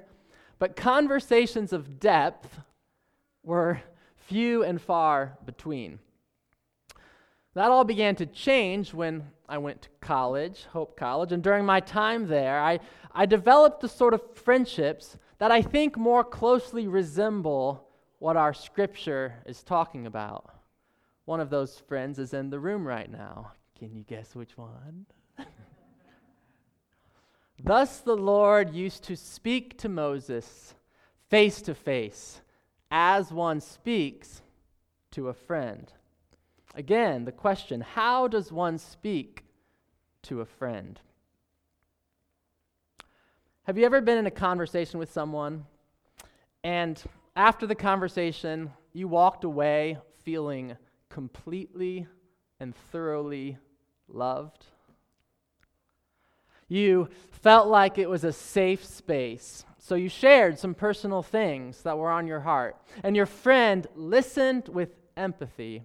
But 0.60 0.76
conversations 0.76 1.74
of 1.74 2.00
depth 2.00 2.60
were 3.44 3.82
few 4.16 4.64
and 4.64 4.82
far 4.82 5.38
between. 5.46 6.00
That 7.56 7.72
all 7.72 7.84
began 7.84 8.16
to 8.18 8.26
change 8.26 8.94
when 8.94 9.28
I 9.48 9.58
went 9.58 9.82
to 9.84 9.90
college, 10.02 10.66
Hope 10.72 10.96
College, 10.96 11.32
and 11.32 11.42
during 11.42 11.66
my 11.66 11.80
time 11.80 12.28
there, 12.28 12.62
I, 12.62 12.80
I 13.12 13.26
developed 13.26 13.82
the 13.82 13.90
sort 13.90 14.14
of 14.14 14.22
friendships 14.36 15.18
that 15.40 15.52
I 15.52 15.62
think 15.62 15.98
more 15.98 16.24
closely 16.24 16.88
resemble 16.88 17.89
what 18.20 18.38
our 18.38 18.54
scripture 18.54 19.34
is 19.46 19.64
talking 19.64 20.06
about. 20.06 20.54
One 21.26 21.40
of 21.40 21.50
those 21.50 21.80
friends 21.80 22.20
is 22.20 22.34
in 22.34 22.50
the 22.50 22.60
room 22.60 22.88
right 22.88 23.10
now. 23.10 23.54
Can 23.78 23.96
you 23.96 24.04
guess 24.04 24.36
which 24.36 24.58
one? 24.58 25.06
Thus 27.64 28.00
the 28.00 28.16
Lord 28.16 28.74
used 28.74 29.04
to 29.06 29.16
speak 29.16 29.78
to 29.80 29.90
Moses 29.90 30.76
face 31.30 31.62
to 31.62 31.76
face, 31.76 32.42
as 32.92 33.32
one 33.32 33.62
speaks 33.62 34.42
to 35.12 35.30
a 35.30 35.34
friend. 35.34 35.92
Again, 36.76 37.26
the 37.26 37.32
question 37.32 37.82
how 37.82 38.28
does 38.28 38.52
one 38.52 38.78
speak 38.78 39.46
to 40.24 40.42
a 40.42 40.46
friend? 40.46 41.00
Have 43.64 43.78
you 43.78 43.86
ever 43.86 44.02
been 44.02 44.18
in 44.18 44.26
a 44.26 44.32
conversation 44.32 45.00
with 45.00 45.12
someone 45.12 45.66
and 46.64 47.02
after 47.40 47.66
the 47.66 47.76
conversation 47.76 48.70
you 48.92 49.08
walked 49.08 49.46
away 49.46 49.98
feeling 50.24 50.76
completely 51.10 52.06
and 52.60 52.76
thoroughly 52.92 53.58
loved? 54.10 54.66
You 56.68 57.10
felt 57.32 57.68
like 57.68 57.98
it 57.98 58.10
was 58.10 58.26
a 58.26 58.34
safe 58.34 58.84
space. 58.84 59.64
So 59.78 59.96
you 59.96 60.10
shared 60.10 60.60
some 60.60 60.76
personal 60.76 61.24
things 61.24 61.82
that 61.84 61.98
were 61.98 62.12
on 62.12 62.28
your 62.28 62.42
heart. 62.42 62.76
And 63.04 63.16
your 63.16 63.26
friend 63.26 63.88
listened 63.96 64.68
with 64.68 64.90
empathy 65.16 65.84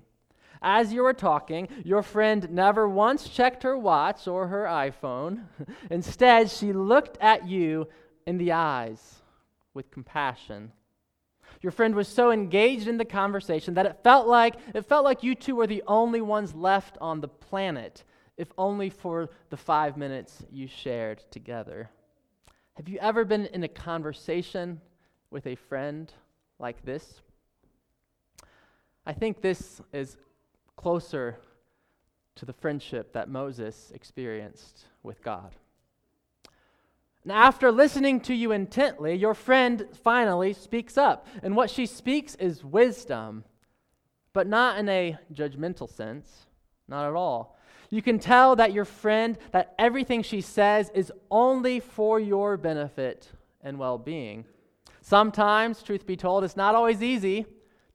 as 0.64 0.94
you 0.94 1.02
were 1.02 1.12
talking, 1.12 1.68
your 1.84 2.02
friend 2.02 2.50
never 2.50 2.88
once 2.88 3.28
checked 3.28 3.62
her 3.64 3.76
watch 3.76 4.26
or 4.26 4.48
her 4.48 4.64
iPhone. 4.64 5.44
Instead, 5.90 6.50
she 6.50 6.72
looked 6.72 7.18
at 7.20 7.46
you 7.46 7.86
in 8.26 8.38
the 8.38 8.52
eyes 8.52 9.20
with 9.74 9.90
compassion. 9.90 10.72
Your 11.64 11.70
friend 11.70 11.94
was 11.94 12.08
so 12.08 12.30
engaged 12.30 12.88
in 12.88 12.98
the 12.98 13.06
conversation 13.06 13.72
that 13.72 13.86
it 13.86 13.96
felt 14.02 14.26
like 14.26 14.56
it 14.74 14.84
felt 14.84 15.02
like 15.02 15.22
you 15.22 15.34
two 15.34 15.56
were 15.56 15.66
the 15.66 15.82
only 15.86 16.20
ones 16.20 16.54
left 16.54 16.98
on 17.00 17.22
the 17.22 17.28
planet, 17.28 18.04
if 18.36 18.52
only 18.58 18.90
for 18.90 19.30
the 19.48 19.56
5 19.56 19.96
minutes 19.96 20.44
you 20.52 20.68
shared 20.68 21.22
together. 21.30 21.88
Have 22.74 22.86
you 22.86 22.98
ever 22.98 23.24
been 23.24 23.46
in 23.46 23.64
a 23.64 23.68
conversation 23.68 24.78
with 25.30 25.46
a 25.46 25.54
friend 25.54 26.12
like 26.58 26.84
this? 26.84 27.22
I 29.06 29.14
think 29.14 29.40
this 29.40 29.80
is 29.90 30.18
closer 30.76 31.38
to 32.34 32.44
the 32.44 32.52
friendship 32.52 33.14
that 33.14 33.30
Moses 33.30 33.90
experienced 33.94 34.84
with 35.02 35.22
God. 35.22 35.54
And 37.24 37.32
after 37.32 37.72
listening 37.72 38.20
to 38.20 38.34
you 38.34 38.52
intently, 38.52 39.14
your 39.14 39.34
friend 39.34 39.86
finally 40.02 40.52
speaks 40.52 40.96
up. 40.96 41.26
And 41.42 41.56
what 41.56 41.70
she 41.70 41.86
speaks 41.86 42.34
is 42.36 42.64
wisdom, 42.64 43.44
but 44.32 44.46
not 44.46 44.78
in 44.78 44.88
a 44.88 45.16
judgmental 45.32 45.90
sense, 45.90 46.46
not 46.86 47.08
at 47.08 47.14
all. 47.14 47.58
You 47.90 48.02
can 48.02 48.18
tell 48.18 48.56
that 48.56 48.72
your 48.72 48.84
friend, 48.84 49.38
that 49.52 49.74
everything 49.78 50.22
she 50.22 50.40
says 50.40 50.90
is 50.94 51.12
only 51.30 51.80
for 51.80 52.20
your 52.20 52.56
benefit 52.56 53.30
and 53.62 53.78
well 53.78 53.98
being. 53.98 54.44
Sometimes, 55.00 55.82
truth 55.82 56.06
be 56.06 56.16
told, 56.16 56.44
it's 56.44 56.56
not 56.56 56.74
always 56.74 57.02
easy 57.02 57.46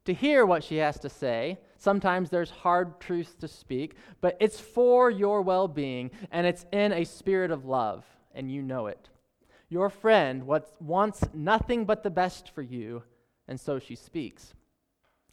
to 0.04 0.14
hear 0.14 0.44
what 0.44 0.64
she 0.64 0.76
has 0.76 0.98
to 1.00 1.08
say, 1.08 1.58
Sometimes 1.80 2.28
there's 2.28 2.50
hard 2.50 3.00
truths 3.00 3.34
to 3.36 3.48
speak, 3.48 3.94
but 4.20 4.36
it's 4.38 4.60
for 4.60 5.10
your 5.10 5.40
well 5.40 5.66
being 5.66 6.10
and 6.30 6.46
it's 6.46 6.66
in 6.72 6.92
a 6.92 7.04
spirit 7.04 7.50
of 7.50 7.64
love, 7.64 8.04
and 8.34 8.52
you 8.52 8.60
know 8.60 8.86
it. 8.86 9.08
Your 9.70 9.88
friend 9.88 10.46
wants 10.80 11.24
nothing 11.32 11.84
but 11.86 12.02
the 12.02 12.10
best 12.10 12.50
for 12.50 12.60
you, 12.60 13.04
and 13.48 13.58
so 13.58 13.78
she 13.78 13.94
speaks. 13.94 14.52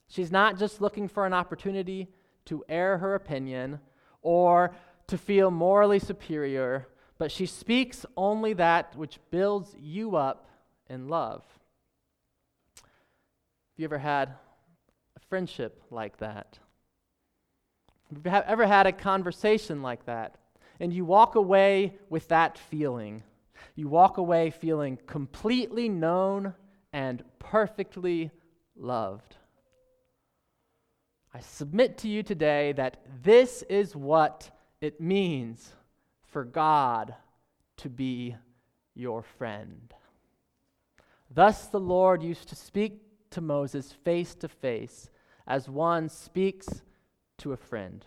She's 0.07 0.31
not 0.31 0.57
just 0.57 0.79
looking 0.79 1.07
for 1.07 1.25
an 1.25 1.33
opportunity 1.33 2.07
to 2.45 2.63
air 2.69 2.99
her 2.99 3.15
opinion 3.15 3.79
or 4.21 4.73
to 5.07 5.17
feel 5.17 5.51
morally 5.51 5.99
superior, 5.99 6.87
but 7.17 7.31
she 7.31 7.47
speaks 7.47 8.05
only 8.15 8.53
that 8.53 8.95
which 8.95 9.19
builds 9.31 9.75
you 9.77 10.15
up 10.15 10.47
in 10.87 11.09
love. 11.09 11.43
Have 12.75 12.83
you 13.77 13.85
ever 13.85 13.97
had 13.97 14.29
a 15.15 15.19
friendship 15.29 15.81
like 15.89 16.17
that. 16.17 16.59
Have 18.09 18.25
you 18.25 18.31
ever 18.31 18.67
had 18.67 18.85
a 18.85 18.91
conversation 18.91 19.81
like 19.81 20.05
that? 20.05 20.37
And 20.79 20.93
you 20.93 21.05
walk 21.05 21.35
away 21.35 21.97
with 22.09 22.27
that 22.27 22.57
feeling. 22.57 23.23
You 23.75 23.87
walk 23.87 24.17
away 24.17 24.49
feeling 24.49 24.97
completely 25.07 25.89
known 25.89 26.53
and 26.93 27.23
perfectly 27.39 28.31
loved. 28.75 29.35
I 31.33 31.39
submit 31.39 31.97
to 31.99 32.07
you 32.07 32.23
today 32.23 32.71
that 32.73 32.97
this 33.23 33.63
is 33.63 33.95
what 33.95 34.49
it 34.81 34.99
means 34.99 35.73
for 36.25 36.43
God 36.43 37.13
to 37.77 37.89
be 37.89 38.35
your 38.95 39.21
friend. 39.21 39.93
Thus 41.29 41.67
the 41.67 41.79
Lord 41.79 42.23
used 42.23 42.49
to 42.49 42.55
speak 42.55 43.01
to 43.31 43.41
Moses 43.41 43.91
face 43.91 44.33
to 44.35 44.47
face, 44.47 45.09
as 45.45 45.69
one 45.69 46.09
speaks 46.09 46.67
to 47.39 47.51
a 47.51 47.57
friend. 47.57 48.05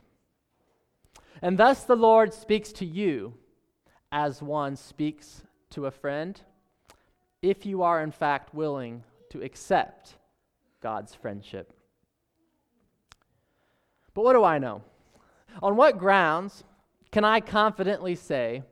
And 1.42 1.58
thus 1.58 1.84
the 1.84 1.96
Lord 1.96 2.34
speaks 2.34 2.72
to 2.72 2.84
you 2.84 3.34
as 4.12 4.42
one 4.42 4.76
speaks 4.76 5.42
to 5.70 5.86
a 5.86 5.90
friend, 5.90 6.40
if 7.42 7.64
you 7.64 7.82
are 7.82 8.02
in 8.02 8.10
fact 8.10 8.54
willing 8.54 9.04
to 9.30 9.42
accept 9.42 10.16
God's 10.80 11.14
friendship. 11.14 11.72
But 14.14 14.24
what 14.24 14.32
do 14.32 14.44
I 14.44 14.58
know? 14.58 14.82
On 15.62 15.76
what 15.76 15.98
grounds 15.98 16.64
can 17.12 17.24
I 17.24 17.40
confidently 17.40 18.14
say 18.14 18.62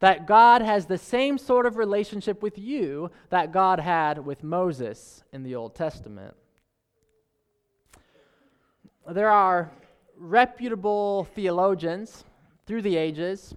that 0.00 0.26
God 0.26 0.62
has 0.62 0.86
the 0.86 0.98
same 0.98 1.38
sort 1.38 1.66
of 1.66 1.76
relationship 1.76 2.42
with 2.42 2.58
you 2.58 3.10
that 3.30 3.52
God 3.52 3.80
had 3.80 4.24
with 4.24 4.44
Moses 4.44 5.24
in 5.32 5.42
the 5.42 5.56
Old 5.56 5.74
Testament? 5.74 6.34
There 9.10 9.30
are 9.30 9.70
reputable 10.16 11.24
theologians 11.34 12.24
through 12.66 12.82
the 12.82 12.96
ages 12.96 13.54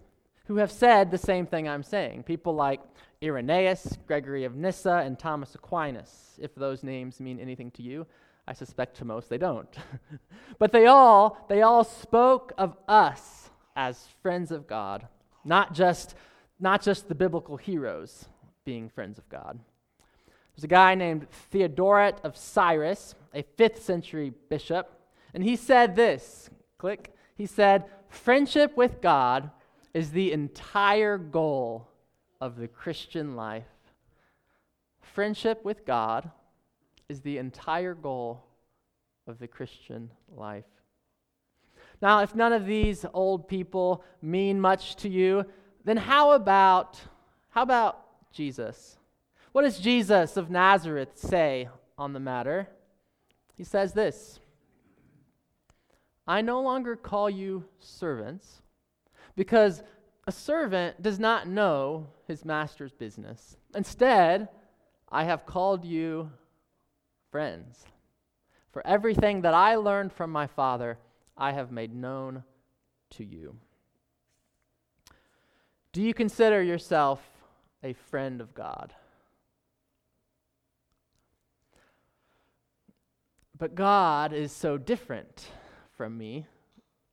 who 0.52 0.58
have 0.58 0.72
said 0.72 1.10
the 1.10 1.18
same 1.18 1.46
thing 1.46 1.70
I'm 1.70 1.82
saying. 1.82 2.24
People 2.24 2.54
like 2.54 2.82
Irenaeus, 3.24 3.98
Gregory 4.06 4.44
of 4.44 4.58
Nyssa, 4.58 5.02
and 5.06 5.18
Thomas 5.18 5.56
Aquinas, 5.56 6.38
if 6.42 6.54
those 6.56 6.84
names 6.84 7.22
mean 7.22 7.40
anything 7.40 7.72
to 7.72 7.82
you. 7.82 8.06
I 8.50 8.52
suspect 8.52 8.98
to 8.98 9.06
most 9.06 9.30
they 9.30 9.38
don't. 9.38 9.74
but 10.60 10.74
they 10.74 10.88
all, 10.88 11.46
they 11.48 11.62
all 11.62 11.86
spoke 11.86 12.52
of 12.58 12.76
us 12.90 13.50
as 13.78 14.10
friends 14.22 14.52
of 14.52 14.68
God, 14.68 15.08
not 15.46 15.74
just, 15.74 16.16
not 16.60 16.82
just 16.82 17.08
the 17.08 17.16
biblical 17.16 17.56
heroes 17.56 18.26
being 18.66 18.90
friends 18.90 19.18
of 19.18 19.30
God. 19.30 19.58
There's 20.54 20.66
a 20.66 20.68
guy 20.68 20.96
named 20.96 21.30
Theodoret 21.32 22.20
of 22.26 22.36
Cyrus, 22.36 23.16
a 23.34 23.44
5th 23.58 23.80
century 23.80 24.34
bishop, 24.50 24.92
and 25.34 25.46
he 25.46 25.56
said 25.56 25.96
this 25.96 26.50
click. 26.78 27.16
He 27.36 27.46
said, 27.46 27.86
Friendship 28.10 28.76
with 28.76 29.00
God 29.00 29.50
is 29.94 30.12
the 30.12 30.32
entire 30.32 31.18
goal 31.18 31.88
of 32.40 32.58
the 32.58 32.68
Christian 32.68 33.36
life. 33.36 33.66
Friendship 35.02 35.64
with 35.66 35.86
God 35.86 36.32
is 37.10 37.22
the 37.22 37.38
entire 37.38 37.94
goal 37.94 38.46
of 39.28 39.40
the 39.40 39.48
Christian 39.48 40.10
life. 40.36 40.66
Now, 42.02 42.22
if 42.22 42.34
none 42.34 42.54
of 42.54 42.66
these 42.66 43.06
old 43.14 43.48
people 43.48 44.04
mean 44.22 44.60
much 44.60 44.96
to 44.98 45.10
you, 45.10 45.46
then 45.84 45.98
how 45.98 46.32
about 46.32 47.00
how 47.50 47.64
about 47.64 48.00
Jesus? 48.32 48.98
What 49.52 49.64
does 49.64 49.78
Jesus 49.78 50.38
of 50.38 50.50
Nazareth 50.50 51.18
say 51.18 51.68
on 51.98 52.14
the 52.14 52.20
matter? 52.20 52.70
He 53.56 53.64
says 53.64 53.94
this 53.94 54.40
I 56.26 56.42
no 56.42 56.62
longer 56.62 56.96
call 56.96 57.30
you 57.30 57.66
servants, 57.80 58.61
because 59.36 59.84
a 60.28 60.32
servant 60.32 61.02
does 61.02 61.20
not 61.20 61.48
know 61.48 62.08
his 62.28 62.46
master's 62.46 62.94
business. 62.94 63.58
Instead, 63.76 64.50
I 65.10 65.24
have 65.24 65.46
called 65.46 65.86
you 65.86 66.32
friends. 67.32 67.86
For 68.72 68.86
everything 68.86 69.42
that 69.42 69.54
I 69.54 69.76
learned 69.76 70.14
from 70.14 70.32
my 70.32 70.48
Father, 70.48 70.98
I 71.38 71.52
have 71.52 71.72
made 71.72 71.94
known 71.94 72.44
to 73.12 73.24
you. 73.24 73.56
Do 75.92 76.02
you 76.02 76.14
consider 76.14 76.62
yourself 76.62 77.20
a 77.84 77.94
friend 77.94 78.40
of 78.40 78.54
God? 78.54 78.94
But 83.58 83.76
God 83.76 84.34
is 84.34 84.52
so 84.52 84.78
different 84.78 85.48
from 85.98 86.18
me, 86.18 86.46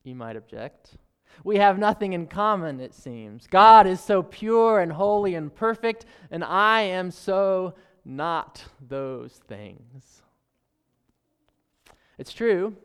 you 0.03 0.15
might 0.15 0.35
object. 0.35 0.97
We 1.43 1.57
have 1.57 1.77
nothing 1.77 2.13
in 2.13 2.27
common, 2.27 2.79
it 2.79 2.93
seems. 2.93 3.47
God 3.47 3.87
is 3.87 3.99
so 3.99 4.23
pure 4.23 4.79
and 4.79 4.91
holy 4.91 5.35
and 5.35 5.53
perfect, 5.53 6.05
and 6.31 6.43
I 6.43 6.81
am 6.81 7.11
so 7.11 7.75
not 8.03 8.63
those 8.81 9.39
things. 9.47 10.21
It's 12.17 12.33
true, 12.33 12.75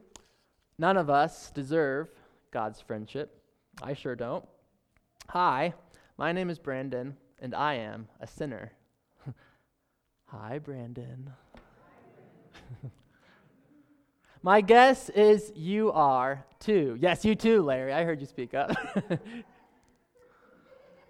none 0.79 0.97
of 0.97 1.11
us 1.11 1.51
deserve 1.51 2.09
God's 2.51 2.81
friendship. 2.81 3.43
I 3.83 3.95
sure 3.95 4.15
don't. 4.15 4.47
Hi, 5.31 5.75
my 6.17 6.31
name 6.31 6.51
is 6.51 6.59
Brandon, 6.59 7.17
and 7.41 7.55
I 7.55 7.75
am 7.75 8.07
a 8.21 8.27
sinner. 8.27 8.73
Hi, 10.27 10.59
Brandon. 10.59 11.33
My 14.45 14.61
guess 14.61 15.09
is 15.09 15.51
you 15.57 15.91
are 15.93 16.45
too. 16.61 16.99
Yes, 17.01 17.25
you 17.25 17.35
too, 17.35 17.63
Larry. 17.63 17.95
I 17.95 18.05
heard 18.05 18.21
you 18.21 18.27
speak 18.27 18.53
up. 18.53 18.73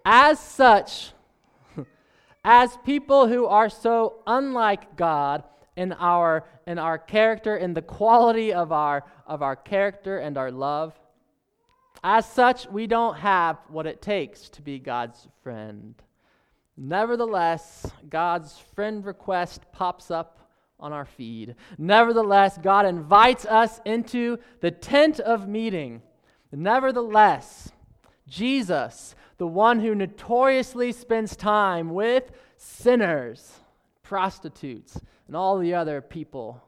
as 0.05 0.39
such, 0.39 1.11
as 2.45 2.77
people 2.85 3.27
who 3.27 3.45
are 3.45 3.67
so 3.67 4.21
unlike 4.25 4.95
God 4.95 5.43
in 5.75 5.91
our 5.91 6.45
in 6.65 6.79
our 6.79 6.97
character, 6.97 7.57
in 7.57 7.73
the 7.73 7.81
quality 7.81 8.53
of 8.53 8.71
our 8.71 9.03
of 9.27 9.41
our 9.41 9.57
character 9.57 10.19
and 10.19 10.37
our 10.37 10.49
love, 10.49 10.97
as 12.05 12.25
such, 12.25 12.69
we 12.69 12.87
don't 12.87 13.17
have 13.17 13.57
what 13.67 13.85
it 13.85 14.01
takes 14.01 14.47
to 14.47 14.61
be 14.61 14.79
God's 14.79 15.27
friend. 15.43 15.93
Nevertheless, 16.77 17.85
God's 18.09 18.57
friend 18.57 19.03
request 19.03 19.63
pops 19.73 20.09
up 20.09 20.44
on 20.79 20.93
our 20.93 21.05
feed. 21.05 21.55
Nevertheless, 21.77 22.57
God 22.57 22.85
invites 22.85 23.45
us 23.45 23.79
into 23.85 24.37
the 24.61 24.71
tent 24.71 25.19
of 25.19 25.47
meeting. 25.47 26.01
Nevertheless, 26.51 27.71
Jesus, 28.27 29.15
the 29.37 29.47
one 29.47 29.79
who 29.79 29.95
notoriously 29.95 30.91
spends 30.91 31.35
time 31.35 31.89
with 31.93 32.31
sinners, 32.57 33.59
prostitutes, 34.03 34.99
and 35.27 35.35
all 35.35 35.57
the 35.57 35.73
other 35.73 36.01
people 36.01 36.61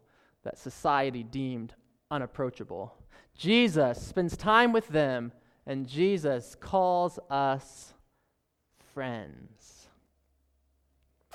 that 0.43 0.57
society 0.57 1.23
deemed 1.23 1.73
unapproachable, 2.09 2.93
Jesus 3.35 4.01
spends 4.01 4.35
time 4.35 4.73
with 4.73 4.87
them, 4.87 5.31
and 5.65 5.87
Jesus 5.87 6.55
calls 6.59 7.19
us 7.29 7.93
friends. 8.93 9.87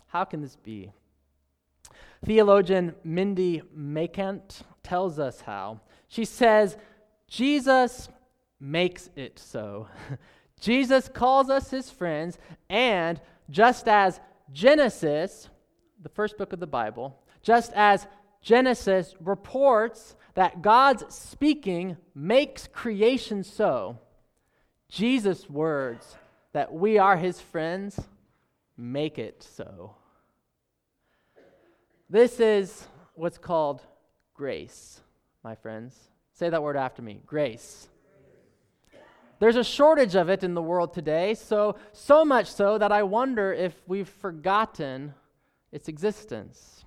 How 0.08 0.24
can 0.24 0.40
this 0.40 0.56
be? 0.56 0.92
Theologian 2.24 2.94
Mindy 3.02 3.62
Makant 3.76 4.62
tells 4.82 5.18
us 5.18 5.40
how. 5.40 5.80
She 6.08 6.24
says, 6.24 6.76
Jesus 7.26 8.08
makes 8.60 9.10
it 9.16 9.38
so. 9.38 9.88
Jesus 10.60 11.08
calls 11.08 11.50
us 11.50 11.70
his 11.70 11.90
friends, 11.90 12.38
and 12.70 13.20
just 13.50 13.88
as 13.88 14.20
Genesis, 14.52 15.48
the 16.00 16.08
first 16.08 16.38
book 16.38 16.52
of 16.52 16.60
the 16.60 16.66
Bible, 16.66 17.18
just 17.42 17.72
as 17.72 18.06
Genesis 18.40 19.14
reports 19.20 20.14
that 20.34 20.62
God's 20.62 21.12
speaking 21.12 21.96
makes 22.14 22.68
creation 22.68 23.42
so, 23.42 23.98
Jesus' 24.88 25.48
words 25.50 26.16
that 26.52 26.72
we 26.72 26.98
are 26.98 27.16
his 27.16 27.40
friends 27.40 27.98
make 28.76 29.18
it 29.18 29.42
so. 29.42 29.94
This 32.12 32.40
is 32.40 32.88
what's 33.14 33.38
called 33.38 33.80
grace, 34.34 35.00
my 35.42 35.54
friends. 35.54 35.96
Say 36.34 36.50
that 36.50 36.62
word 36.62 36.76
after 36.76 37.00
me 37.00 37.22
grace. 37.24 37.88
There's 39.38 39.56
a 39.56 39.64
shortage 39.64 40.14
of 40.14 40.28
it 40.28 40.44
in 40.44 40.52
the 40.52 40.60
world 40.60 40.92
today, 40.92 41.32
so 41.32 41.76
so 41.94 42.22
much 42.22 42.52
so 42.52 42.76
that 42.76 42.92
I 42.92 43.02
wonder 43.02 43.54
if 43.54 43.72
we've 43.86 44.10
forgotten 44.10 45.14
its 45.72 45.88
existence. 45.88 46.84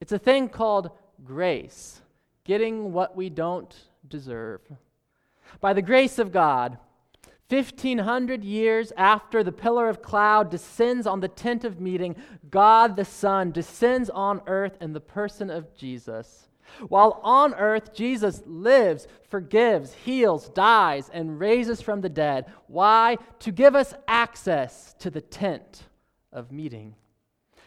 It's 0.00 0.10
a 0.10 0.18
thing 0.18 0.48
called 0.48 0.90
grace, 1.24 2.00
getting 2.42 2.92
what 2.92 3.14
we 3.14 3.30
don't 3.30 3.72
deserve. 4.08 4.60
By 5.60 5.72
the 5.72 5.82
grace 5.82 6.18
of 6.18 6.32
God, 6.32 6.78
1500 7.48 8.42
years 8.42 8.92
after 8.96 9.44
the 9.44 9.52
pillar 9.52 9.88
of 9.88 10.02
cloud 10.02 10.50
descends 10.50 11.06
on 11.06 11.20
the 11.20 11.28
tent 11.28 11.64
of 11.64 11.80
meeting, 11.80 12.16
God 12.50 12.96
the 12.96 13.04
Son 13.04 13.52
descends 13.52 14.10
on 14.10 14.40
earth 14.46 14.76
in 14.80 14.92
the 14.92 15.00
person 15.00 15.48
of 15.50 15.74
Jesus. 15.74 16.48
While 16.88 17.20
on 17.22 17.54
earth, 17.54 17.94
Jesus 17.94 18.42
lives, 18.46 19.06
forgives, 19.28 19.94
heals, 19.94 20.48
dies, 20.48 21.08
and 21.12 21.38
raises 21.38 21.80
from 21.80 22.00
the 22.00 22.08
dead. 22.08 22.46
Why? 22.66 23.18
To 23.40 23.52
give 23.52 23.76
us 23.76 23.94
access 24.08 24.94
to 24.98 25.10
the 25.10 25.20
tent 25.20 25.84
of 26.32 26.50
meeting. 26.50 26.96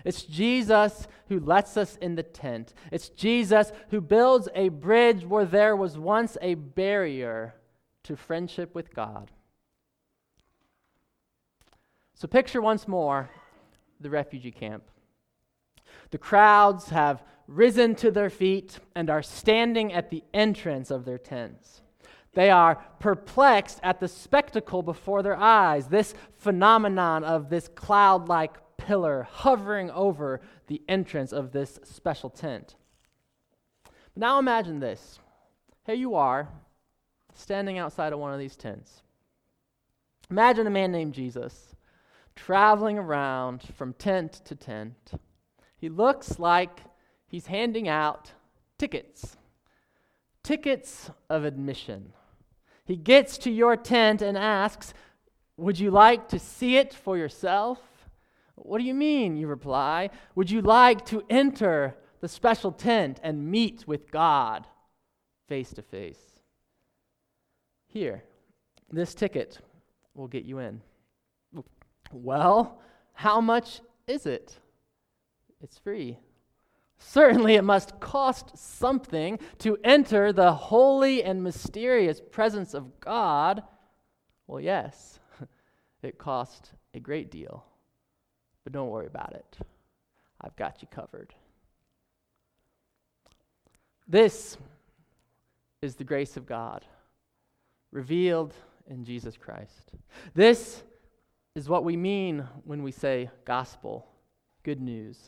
It's 0.06 0.24
Jesus 0.24 1.08
who 1.28 1.40
lets 1.40 1.78
us 1.78 1.98
in 1.98 2.16
the 2.16 2.24
tent. 2.24 2.74
It's 2.92 3.10
Jesus 3.10 3.72
who 3.90 4.02
builds 4.02 4.48
a 4.56 4.70
bridge 4.70 5.26
where 5.26 5.46
there 5.46 5.76
was 5.76 5.98
once 5.98 6.38
a 6.42 6.56
barrier 6.56 7.56
to 8.04 8.16
friendship 8.16 8.76
with 8.76 8.94
God. 8.94 9.32
So 12.20 12.28
picture 12.28 12.62
once 12.62 12.86
more 12.86 13.30
the 14.02 14.10
refugee 14.10 14.52
camp. 14.52 14.84
The 16.12 16.18
crowds 16.18 16.90
have 16.90 17.24
risen 17.48 17.96
to 17.96 18.12
their 18.12 18.30
feet 18.30 18.78
and 18.94 19.10
are 19.10 19.24
standing 19.24 19.94
at 19.94 20.10
the 20.10 20.24
entrance 20.34 20.92
of 20.92 21.06
their 21.06 21.18
tents. 21.18 21.82
They 22.34 22.50
are 22.50 22.76
perplexed 23.00 23.80
at 23.84 24.02
the 24.02 24.10
spectacle 24.10 24.84
before 24.84 25.24
their 25.24 25.38
eyes, 25.38 25.88
this 25.88 26.14
phenomenon 26.36 27.24
of 27.24 27.50
this 27.50 27.70
cloud 27.70 28.28
like 28.28 28.58
pillar 28.76 29.24
hovering 29.24 29.90
over 29.92 30.42
the 30.68 30.82
entrance 30.90 31.32
of 31.32 31.54
this 31.54 31.80
special 31.84 32.30
tent. 32.30 32.76
But 33.86 34.18
now 34.18 34.40
imagine 34.40 34.82
this. 34.82 35.20
Here 35.86 35.96
you 35.96 36.16
are, 36.16 36.50
standing 37.34 37.78
outside 37.78 38.12
of 38.12 38.20
one 38.20 38.34
of 38.34 38.40
these 38.40 38.58
tents. 38.58 39.04
Imagine 40.30 40.68
a 40.68 40.72
man 40.72 40.92
named 40.92 41.14
Jesus 41.14 41.76
traveling 42.46 42.98
around 42.98 43.62
from 43.76 43.94
tent 43.94 44.42
to 44.46 44.56
tent. 44.56 45.12
He 45.78 45.90
looks 45.90 46.40
like 46.40 46.80
he's 47.28 47.48
handing 47.48 47.88
out 47.88 48.32
tickets, 48.78 49.36
tickets 50.42 51.12
of 51.30 51.44
admission. 51.44 52.14
He 52.86 52.96
gets 52.96 53.38
to 53.40 53.52
your 53.52 53.76
tent 53.76 54.22
and 54.22 54.38
asks, 54.38 54.94
Would 55.58 55.80
you 55.80 55.92
like 55.92 56.30
to 56.30 56.40
see 56.40 56.78
it 56.78 56.94
for 56.94 57.18
yourself? 57.18 57.80
What 58.56 58.80
do 58.80 58.86
you 58.86 58.94
mean? 58.94 59.38
You 59.38 59.48
reply. 59.48 60.10
Would 60.36 60.50
you 60.50 60.62
like 60.62 61.06
to 61.08 61.24
enter 61.30 61.96
the 62.22 62.28
special 62.28 62.72
tent 62.72 63.20
and 63.22 63.52
meet 63.52 63.88
with 63.88 64.12
God 64.12 64.66
face 65.48 65.74
to 65.74 65.82
face? 65.82 66.42
Here, 67.88 68.24
this 68.92 69.14
ticket 69.14 69.60
will 70.16 70.28
get 70.28 70.46
you 70.46 70.60
in. 70.60 70.82
Well, 72.12 72.80
how 73.14 73.42
much 73.42 73.82
is 74.08 74.26
it? 74.26 74.58
It's 75.62 75.78
free. 75.78 76.18
Certainly, 76.98 77.56
it 77.56 77.64
must 77.64 78.00
cost 78.00 78.58
something 78.58 79.40
to 79.60 79.78
enter 79.84 80.34
the 80.34 80.54
holy 80.54 81.24
and 81.24 81.44
mysterious 81.44 82.22
presence 82.32 82.74
of 82.74 83.00
God. 83.00 83.64
Well, 84.48 84.60
yes, 84.60 85.20
it 86.04 86.18
cost 86.18 86.74
a 86.94 87.00
great 87.00 87.32
deal. 87.32 87.64
But 88.64 88.74
don't 88.74 88.90
worry 88.90 89.08
about 89.08 89.34
it. 89.34 89.58
I've 90.42 90.56
got 90.56 90.82
you 90.82 90.88
covered. 90.92 91.34
This 94.08 94.58
is 95.82 95.96
the 95.96 96.04
grace 96.04 96.36
of 96.36 96.46
God 96.46 96.84
revealed 97.92 98.54
in 98.90 99.06
Jesus 99.06 99.38
Christ. 99.38 99.92
This 100.34 100.84
is 101.60 101.68
what 101.68 101.84
we 101.84 101.98
mean 101.98 102.48
when 102.64 102.84
we 102.84 102.92
say 102.92 103.30
gospel, 103.44 104.08
good 104.64 104.80
news. 104.80 105.28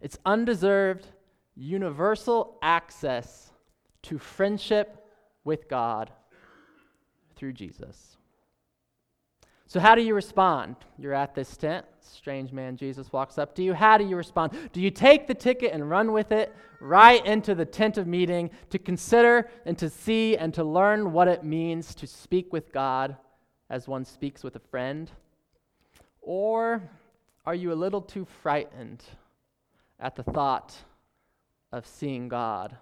It's 0.00 0.18
undeserved, 0.26 1.06
universal 1.54 2.58
access 2.60 3.52
to 4.02 4.18
friendship 4.18 5.06
with 5.44 5.68
God 5.68 6.10
through 7.36 7.52
Jesus. 7.52 8.16
So, 9.68 9.78
how 9.78 9.94
do 9.94 10.02
you 10.02 10.14
respond? 10.14 10.74
You're 10.98 11.14
at 11.14 11.36
this 11.36 11.56
tent. 11.56 11.86
Strange 12.00 12.50
man 12.50 12.76
Jesus 12.76 13.12
walks 13.12 13.38
up 13.38 13.54
to 13.54 13.62
you. 13.62 13.72
How 13.72 13.98
do 13.98 14.04
you 14.04 14.16
respond? 14.16 14.58
Do 14.72 14.80
you 14.80 14.90
take 14.90 15.28
the 15.28 15.34
ticket 15.34 15.72
and 15.72 15.88
run 15.88 16.10
with 16.10 16.32
it 16.32 16.52
right 16.80 17.24
into 17.24 17.54
the 17.54 17.64
tent 17.64 17.98
of 17.98 18.08
meeting 18.08 18.50
to 18.70 18.80
consider 18.80 19.48
and 19.64 19.78
to 19.78 19.88
see 19.88 20.36
and 20.36 20.52
to 20.54 20.64
learn 20.64 21.12
what 21.12 21.28
it 21.28 21.44
means 21.44 21.94
to 21.94 22.08
speak 22.08 22.52
with 22.52 22.72
God 22.72 23.16
as 23.70 23.86
one 23.86 24.04
speaks 24.04 24.42
with 24.42 24.56
a 24.56 24.70
friend? 24.70 25.12
Or 26.20 26.82
are 27.46 27.54
you 27.54 27.72
a 27.72 27.74
little 27.74 28.02
too 28.02 28.26
frightened 28.42 29.02
at 29.98 30.16
the 30.16 30.22
thought 30.22 30.76
of 31.72 31.86
seeing 31.86 32.28
God 32.28 32.76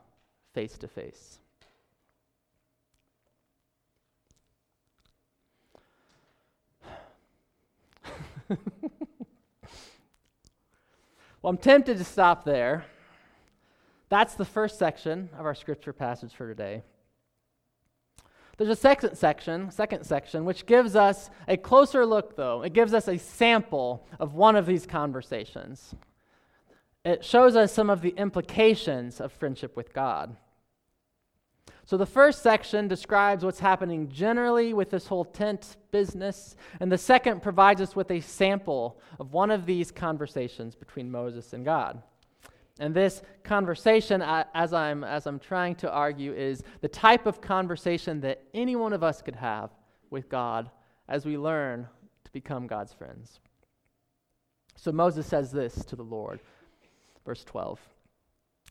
face 0.52 0.76
to 0.78 0.88
face? 0.88 1.38
well, 8.48 8.58
I'm 11.44 11.56
tempted 11.56 11.98
to 11.98 12.04
stop 12.04 12.44
there. 12.44 12.84
That's 14.08 14.34
the 14.34 14.44
first 14.44 14.78
section 14.78 15.30
of 15.36 15.46
our 15.46 15.54
scripture 15.54 15.92
passage 15.92 16.32
for 16.32 16.48
today. 16.48 16.82
There's 18.56 18.70
a 18.70 18.76
second 18.76 19.16
section, 19.16 19.70
second 19.70 20.04
section, 20.04 20.44
which 20.46 20.64
gives 20.64 20.96
us 20.96 21.28
a 21.46 21.58
closer 21.58 22.06
look, 22.06 22.36
though. 22.36 22.62
It 22.62 22.72
gives 22.72 22.94
us 22.94 23.06
a 23.06 23.18
sample 23.18 24.06
of 24.18 24.34
one 24.34 24.56
of 24.56 24.64
these 24.64 24.86
conversations. 24.86 25.94
It 27.04 27.24
shows 27.24 27.54
us 27.54 27.72
some 27.72 27.90
of 27.90 28.00
the 28.00 28.14
implications 28.16 29.20
of 29.20 29.30
friendship 29.30 29.76
with 29.76 29.92
God. 29.92 30.36
So, 31.84 31.96
the 31.96 32.06
first 32.06 32.42
section 32.42 32.88
describes 32.88 33.44
what's 33.44 33.60
happening 33.60 34.08
generally 34.08 34.74
with 34.74 34.90
this 34.90 35.06
whole 35.06 35.24
tent 35.24 35.76
business, 35.92 36.56
and 36.80 36.90
the 36.90 36.98
second 36.98 37.42
provides 37.42 37.80
us 37.80 37.94
with 37.94 38.10
a 38.10 38.20
sample 38.20 38.98
of 39.20 39.32
one 39.32 39.52
of 39.52 39.66
these 39.66 39.92
conversations 39.92 40.74
between 40.74 41.10
Moses 41.10 41.52
and 41.52 41.64
God. 41.64 42.02
And 42.78 42.94
this 42.94 43.22
conversation, 43.42 44.22
as 44.22 44.72
I'm, 44.74 45.02
as 45.02 45.26
I'm 45.26 45.38
trying 45.38 45.76
to 45.76 45.90
argue, 45.90 46.32
is 46.34 46.62
the 46.82 46.88
type 46.88 47.26
of 47.26 47.40
conversation 47.40 48.20
that 48.20 48.42
any 48.52 48.76
one 48.76 48.92
of 48.92 49.02
us 49.02 49.22
could 49.22 49.36
have 49.36 49.70
with 50.10 50.28
God 50.28 50.70
as 51.08 51.24
we 51.24 51.38
learn 51.38 51.88
to 52.24 52.30
become 52.32 52.66
God's 52.66 52.92
friends. 52.92 53.40
So 54.76 54.92
Moses 54.92 55.26
says 55.26 55.50
this 55.50 55.84
to 55.86 55.96
the 55.96 56.02
Lord, 56.02 56.40
verse 57.24 57.44
12. 57.44 57.80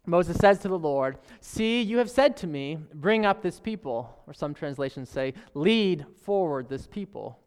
Moses 0.05 0.37
says 0.37 0.59
to 0.59 0.67
the 0.67 0.77
Lord, 0.77 1.17
See, 1.39 1.81
you 1.81 1.97
have 1.97 2.11
said 2.11 2.37
to 2.37 2.47
me, 2.47 2.77
bring 2.93 3.25
up 3.25 3.41
this 3.41 3.59
people. 3.59 4.21
Or 4.27 4.33
some 4.33 4.53
translations 4.53 5.09
say, 5.09 5.33
lead 5.55 6.05
forward 6.23 6.69
this 6.69 6.85
people. 6.85 7.39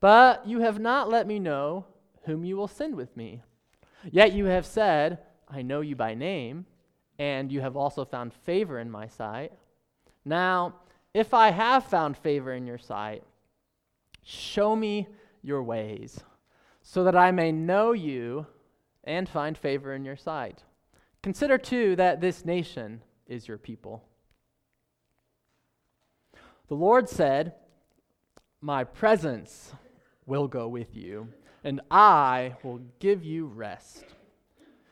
But 0.00 0.46
you 0.46 0.60
have 0.60 0.78
not 0.78 1.08
let 1.08 1.26
me 1.26 1.38
know 1.38 1.86
whom 2.24 2.44
you 2.44 2.56
will 2.56 2.68
send 2.68 2.94
with 2.94 3.16
me. 3.16 3.42
Yet 4.10 4.32
you 4.32 4.44
have 4.44 4.66
said, 4.66 5.18
I 5.48 5.62
know 5.62 5.80
you 5.80 5.96
by 5.96 6.14
name, 6.14 6.66
and 7.18 7.50
you 7.50 7.60
have 7.60 7.76
also 7.76 8.04
found 8.04 8.32
favor 8.32 8.78
in 8.78 8.90
my 8.90 9.06
sight. 9.06 9.52
Now, 10.24 10.74
if 11.14 11.32
I 11.32 11.50
have 11.50 11.84
found 11.84 12.16
favor 12.16 12.52
in 12.52 12.66
your 12.66 12.78
sight, 12.78 13.22
show 14.22 14.74
me 14.74 15.06
your 15.42 15.62
ways, 15.62 16.20
so 16.82 17.04
that 17.04 17.16
I 17.16 17.30
may 17.30 17.52
know 17.52 17.92
you 17.92 18.46
and 19.04 19.28
find 19.28 19.56
favor 19.56 19.94
in 19.94 20.04
your 20.04 20.16
sight. 20.16 20.64
Consider, 21.22 21.58
too, 21.58 21.96
that 21.96 22.20
this 22.20 22.44
nation 22.44 23.02
is 23.26 23.48
your 23.48 23.58
people. 23.58 24.02
The 26.68 26.74
Lord 26.74 27.08
said, 27.08 27.54
My 28.60 28.82
presence 28.82 29.72
will 30.26 30.48
go 30.48 30.66
with 30.66 30.96
you, 30.96 31.28
and 31.62 31.80
I 31.90 32.56
will 32.64 32.80
give 32.98 33.24
you 33.24 33.46
rest. 33.46 34.04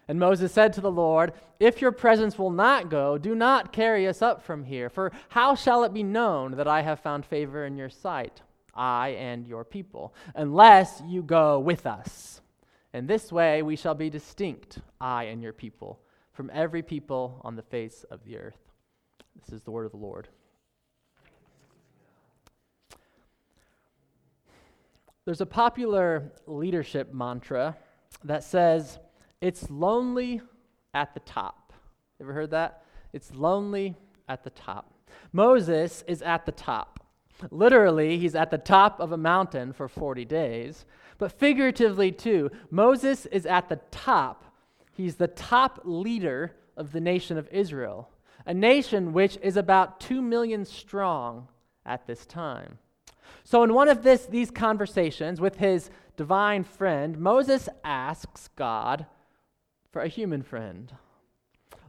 And 0.07 0.19
Moses 0.19 0.53
said 0.53 0.73
to 0.75 0.81
the 0.81 0.91
Lord, 0.91 1.33
If 1.59 1.81
your 1.81 1.93
presence 1.93 2.39
will 2.39 2.51
not 2.51 2.91
go, 2.91 3.17
do 3.17 3.35
not 3.35 3.73
carry 3.73 4.07
us 4.07 4.21
up 4.21 4.43
from 4.43 4.65
here. 4.65 4.91
For 4.91 5.13
how 5.31 5.55
shall 5.55 5.85
it 5.85 5.95
be 5.95 6.03
known 6.03 6.53
that 6.57 6.69
I 6.69 6.83
have 6.83 7.01
found 7.01 7.25
favor 7.25 7.65
in 7.65 7.77
your 7.77 7.89
sight, 7.89 8.43
I 8.75 9.11
and 9.11 9.47
your 9.47 9.65
people, 9.65 10.15
unless 10.35 11.03
you 11.07 11.23
go 11.23 11.59
with 11.59 11.87
us? 11.87 12.43
In 12.93 13.07
this 13.07 13.33
way 13.33 13.63
we 13.63 13.77
shall 13.77 13.95
be 13.95 14.11
distinct, 14.11 14.79
I 15.01 15.25
and 15.25 15.43
your 15.43 15.53
people 15.53 16.01
from 16.35 16.51
every 16.53 16.83
people 16.83 17.41
on 17.43 17.57
the 17.57 17.63
face 17.63 18.05
of 18.11 18.25
the 18.25 18.37
earth. 18.37 18.59
This 19.41 19.55
is 19.55 19.63
the 19.63 19.71
word 19.71 19.87
of 19.87 19.93
the 19.93 19.99
Lord. 19.99 20.29
There's 25.25 25.41
a 25.41 25.47
popular 25.47 26.33
leadership 26.47 27.15
mantra 27.15 27.77
that 28.25 28.45
says, 28.45 28.99
It's 29.41 29.71
lonely 29.71 30.41
at 30.93 31.15
the 31.15 31.21
top. 31.21 31.73
Ever 32.21 32.33
heard 32.33 32.51
that? 32.51 32.85
It's 33.13 33.35
lonely 33.35 33.97
at 34.29 34.45
the 34.45 34.51
top. 34.51 34.93
Moses 35.33 36.05
is 36.07 36.23
at 36.23 36.47
the 36.47 36.53
top. 36.53 37.01
Literally, 37.51 38.19
he's 38.19 38.35
at 38.35 38.51
the 38.51 38.59
top 38.59 39.01
of 39.01 39.13
a 39.13 39.17
mountain 39.17 39.73
for 39.73 39.89
40 39.89 40.25
days, 40.25 40.87
but 41.19 41.33
figuratively, 41.33 42.13
too, 42.13 42.51
Moses 42.71 43.27
is 43.27 43.45
at 43.45 43.69
the 43.69 43.81
top 43.91 44.45
He's 44.95 45.17
the 45.17 45.29
top 45.29 45.81
leader 45.85 46.55
of 46.77 46.93
the 46.93 47.01
nation 47.01 47.37
of 47.37 47.49
Israel. 47.51 48.11
a 48.47 48.53
nation 48.53 49.15
which 49.15 49.39
is 49.41 49.57
about 49.57 50.01
2 50.01 50.21
million 50.21 50.67
strong 50.67 51.49
at 51.87 52.07
this 52.07 52.27
time. 52.27 52.79
So, 53.43 53.63
in 53.63 53.73
one 53.73 53.89
of 53.89 54.03
this, 54.03 54.27
these 54.27 54.51
conversations 54.51 55.41
with 55.41 55.57
his 55.57 55.89
divine 56.19 56.63
friend, 56.63 57.17
Moses 57.17 57.71
asks 57.83 58.49
God 58.55 59.07
for 59.95 60.03
a 60.03 60.09
human 60.09 60.43
friend. 60.43 60.93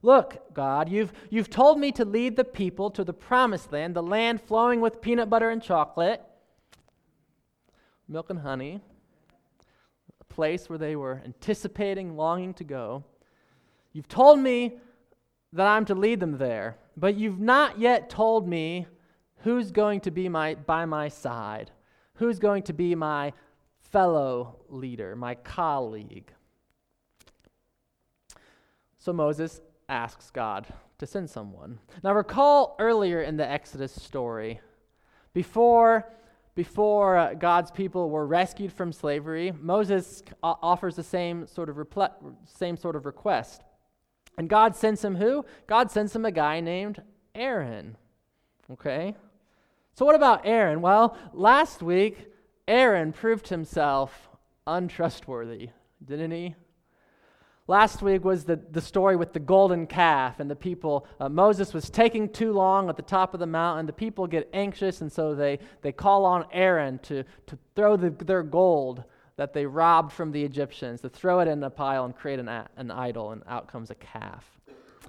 Look, 0.03 0.53
God, 0.53 0.89
you've, 0.89 1.11
you've 1.31 1.49
told 1.49 1.79
me 1.79 1.91
to 1.93 2.05
lead 2.05 2.35
the 2.35 2.43
people 2.43 2.91
to 2.91 3.03
the 3.03 3.13
promised 3.13 3.73
land, 3.73 3.95
the 3.95 4.03
land 4.03 4.39
flowing 4.43 4.79
with 4.79 5.01
peanut 5.01 5.27
butter 5.27 5.49
and 5.49 5.59
chocolate, 5.59 6.21
milk 8.07 8.29
and 8.29 8.37
honey, 8.37 8.79
a 10.21 10.23
place 10.25 10.69
where 10.69 10.77
they 10.77 10.95
were 10.95 11.19
anticipating, 11.25 12.15
longing 12.15 12.53
to 12.53 12.63
go. 12.63 13.03
You've 13.91 14.07
told 14.07 14.39
me 14.39 14.77
that 15.53 15.65
I'm 15.65 15.85
to 15.85 15.95
lead 15.95 16.19
them 16.19 16.37
there, 16.37 16.77
but 16.95 17.15
you've 17.15 17.39
not 17.39 17.79
yet 17.79 18.11
told 18.11 18.47
me 18.47 18.85
who's 19.37 19.71
going 19.71 20.01
to 20.01 20.11
be 20.11 20.29
my, 20.29 20.53
by 20.53 20.85
my 20.85 21.07
side, 21.07 21.71
who's 22.13 22.37
going 22.37 22.61
to 22.63 22.73
be 22.73 22.93
my 22.93 23.33
fellow 23.79 24.57
leader, 24.69 25.15
my 25.15 25.33
colleague. 25.33 26.31
So 29.05 29.13
Moses 29.13 29.61
asks 29.87 30.31
God 30.31 30.65
to 30.97 31.05
send 31.05 31.29
someone. 31.29 31.77
Now, 32.03 32.15
recall 32.15 32.75
earlier 32.79 33.21
in 33.21 33.37
the 33.37 33.47
Exodus 33.47 33.91
story, 33.91 34.61
before, 35.31 36.11
before 36.55 37.15
uh, 37.15 37.35
God's 37.35 37.69
people 37.69 38.09
were 38.09 38.25
rescued 38.25 38.73
from 38.73 38.91
slavery, 38.91 39.53
Moses 39.61 40.23
offers 40.41 40.95
the 40.95 41.03
same 41.03 41.45
sort, 41.45 41.69
of 41.69 41.77
same 42.47 42.77
sort 42.77 42.95
of 42.95 43.05
request. 43.05 43.61
And 44.39 44.49
God 44.49 44.75
sends 44.75 45.05
him 45.05 45.17
who? 45.17 45.45
God 45.67 45.91
sends 45.91 46.15
him 46.15 46.25
a 46.25 46.31
guy 46.31 46.59
named 46.59 47.03
Aaron. 47.35 47.97
Okay? 48.71 49.13
So, 49.93 50.03
what 50.03 50.15
about 50.15 50.47
Aaron? 50.47 50.81
Well, 50.81 51.15
last 51.31 51.83
week, 51.83 52.25
Aaron 52.67 53.13
proved 53.13 53.49
himself 53.49 54.29
untrustworthy, 54.65 55.69
didn't 56.03 56.31
he? 56.31 56.55
Last 57.67 58.03
week 58.03 58.23
was 58.23 58.43
the, 58.43 58.57
the 58.57 58.81
story 58.81 59.15
with 59.15 59.33
the 59.33 59.39
golden 59.39 59.87
calf 59.87 60.39
and 60.39 60.49
the 60.49 60.55
people. 60.55 61.07
Uh, 61.19 61.29
Moses 61.29 61.73
was 61.73 61.89
taking 61.89 62.29
too 62.29 62.53
long 62.53 62.89
at 62.89 62.95
the 62.95 63.01
top 63.01 63.33
of 63.33 63.39
the 63.39 63.47
mountain. 63.47 63.87
The 63.87 63.93
people 63.93 64.27
get 64.27 64.47
anxious, 64.53 65.01
and 65.01 65.11
so 65.11 65.33
they, 65.33 65.57
they 65.81 65.91
call 65.91 66.25
on 66.25 66.45
Aaron 66.51 66.99
to, 66.99 67.23
to 67.47 67.57
throw 67.75 67.97
the, 67.97 68.11
their 68.11 68.43
gold 68.43 69.03
that 69.37 69.53
they 69.53 69.65
robbed 69.65 70.13
from 70.13 70.31
the 70.31 70.43
Egyptians, 70.43 71.01
to 71.01 71.09
throw 71.09 71.39
it 71.39 71.47
in 71.47 71.63
a 71.63 71.69
pile 71.71 72.05
and 72.05 72.15
create 72.15 72.39
an, 72.39 72.47
an 72.47 72.91
idol, 72.91 73.31
and 73.31 73.41
out 73.47 73.67
comes 73.67 73.89
a 73.89 73.95
calf. 73.95 74.45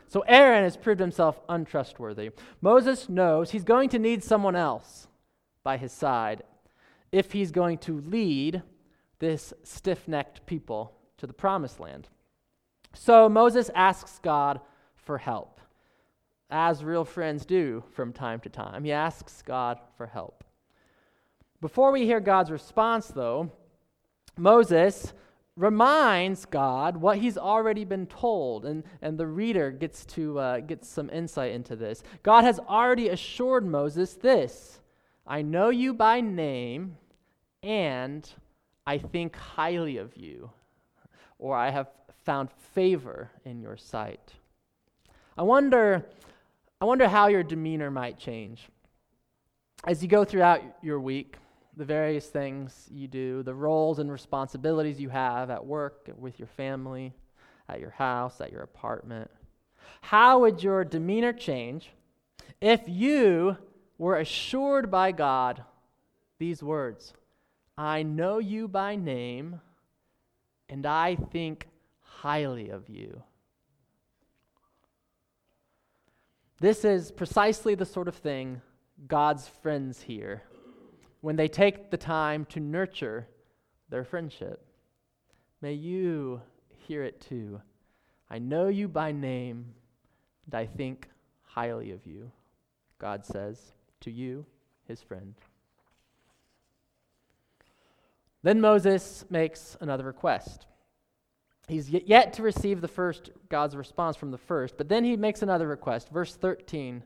So 0.09 0.21
Aaron 0.27 0.65
has 0.65 0.79
proved 0.79 1.01
himself 1.01 1.39
untrustworthy. 1.51 2.31
Moses 2.63 3.09
knows 3.09 3.51
he's 3.51 3.65
going 3.65 3.91
to 3.91 3.99
need 3.99 4.25
someone 4.25 4.57
else 4.57 5.09
by 5.63 5.77
his 5.77 5.93
side 5.93 6.43
if 7.13 7.33
he's 7.33 7.51
going 7.51 7.79
to 7.79 8.01
lead 8.01 8.63
this 9.19 9.53
stiff 9.63 10.09
necked 10.09 10.47
people 10.47 10.97
to 11.19 11.27
the 11.27 11.33
promised 11.33 11.81
land. 11.81 12.09
So 12.99 13.29
Moses 13.29 13.71
asks 13.75 14.19
God 14.23 14.61
for 14.97 15.19
help, 15.19 15.61
as 16.51 16.83
real 16.83 17.05
friends 17.05 17.45
do 17.45 17.85
from 17.93 18.13
time 18.13 18.41
to 18.41 18.49
time. 18.49 18.85
He 18.85 18.93
asks 18.93 19.43
God 19.43 19.79
for 19.97 20.07
help. 20.07 20.43
Before 21.61 21.93
we 21.93 22.07
hear 22.07 22.21
God's 22.21 22.51
response, 22.51 23.09
though, 23.09 23.53
Moses 24.39 25.13
reminds 25.57 26.47
God 26.47 26.97
what 26.97 27.19
he's 27.19 27.39
already 27.39 27.85
been 27.85 28.07
told, 28.07 28.65
and, 28.65 28.83
and 29.03 29.19
the 29.19 29.27
reader 29.27 29.71
gets 29.71 30.05
to 30.07 30.39
uh, 30.39 30.61
get 30.61 30.85
some 30.85 31.11
insight 31.11 31.53
into 31.53 31.77
this. 31.77 32.03
God 32.23 32.45
has 32.45 32.59
already 32.59 33.11
assured 33.11 33.65
Moses 33.65 34.15
this 34.15 34.81
I 35.27 35.43
know 35.43 35.69
you 35.69 35.93
by 35.93 36.21
name, 36.21 36.97
and 37.63 38.29
I 38.87 38.99
think 38.99 39.37
highly 39.37 39.99
of 39.99 40.17
you, 40.17 40.51
or 41.39 41.57
I 41.57 41.71
have 41.71 41.89
found 42.25 42.51
favor 42.75 43.31
in 43.45 43.61
your 43.61 43.77
sight. 43.77 44.33
I 45.37 45.43
wonder, 45.43 46.05
I 46.81 46.85
wonder 46.85 47.09
how 47.09 47.29
your 47.29 47.43
demeanor 47.43 47.91
might 47.91 48.19
change 48.19 48.69
as 49.87 50.03
you 50.03 50.09
go 50.09 50.25
throughout 50.25 50.63
your 50.83 51.01
week, 51.01 51.37
the 51.77 51.85
various 51.85 52.27
things 52.27 52.89
you 52.91 53.07
do, 53.07 53.43
the 53.43 53.55
roles 53.55 53.99
and 53.99 54.11
responsibilities 54.11 55.01
you 55.01 55.09
have 55.11 55.51
at 55.51 55.65
work, 55.65 56.11
with 56.19 56.39
your 56.39 56.49
family, 56.49 57.13
at 57.69 57.81
your 57.81 57.91
house, 57.91 58.41
at 58.41 58.51
your 58.51 58.63
apartment. 58.63 59.31
How 60.01 60.41
would 60.41 60.63
your 60.63 60.85
demeanor 60.85 61.33
change 61.33 61.93
if 62.61 62.81
you 62.87 63.57
were 63.99 64.17
assured 64.17 64.91
by 64.91 65.13
God 65.13 65.63
these 66.39 66.63
words 66.63 67.13
I 67.79 68.03
know 68.03 68.39
you 68.39 68.69
by 68.69 68.97
name, 68.97 69.61
and 70.69 70.87
I 70.87 71.17
think 71.17 71.69
highly 72.01 72.71
of 72.71 72.89
you. 72.89 73.23
This 76.61 76.85
is 76.85 77.11
precisely 77.11 77.75
the 77.75 77.85
sort 77.85 78.09
of 78.09 78.17
thing 78.17 78.63
God's 79.07 79.47
friends 79.47 80.01
hear 80.01 80.43
when 81.21 81.37
they 81.37 81.49
take 81.49 81.91
the 81.91 81.97
time 81.97 82.45
to 82.47 82.61
nurture 82.61 83.29
their 83.91 84.05
friendship. 84.05 84.65
May 85.61 85.75
you 85.75 86.41
hear 86.87 87.03
it 87.03 87.21
too. 87.21 87.61
I 88.31 88.39
know 88.39 88.69
you 88.69 88.89
by 88.89 89.13
name, 89.13 89.67
and 90.47 90.55
I 90.55 90.67
think 90.67 91.09
highly 91.43 91.91
of 91.93 92.07
you, 92.07 92.31
God 92.99 93.25
says 93.25 93.73
to 94.01 94.11
you, 94.11 94.47
his 94.89 95.03
friend. 95.03 95.35
Then 98.47 98.61
Moses 98.61 99.25
makes 99.29 99.77
another 99.81 100.05
request. 100.05 100.67
He's 101.67 101.91
yet 101.91 102.33
to 102.35 102.45
receive 102.45 102.81
the 102.81 102.87
first 102.87 103.31
God's 103.49 103.75
response 103.75 104.17
from 104.17 104.31
the 104.31 104.39
first, 104.39 104.79
but 104.79 104.89
then 104.89 105.03
he 105.03 105.17
makes 105.17 105.43
another 105.43 105.67
request. 105.67 106.11
Verse 106.11 106.37
13. 106.37 107.03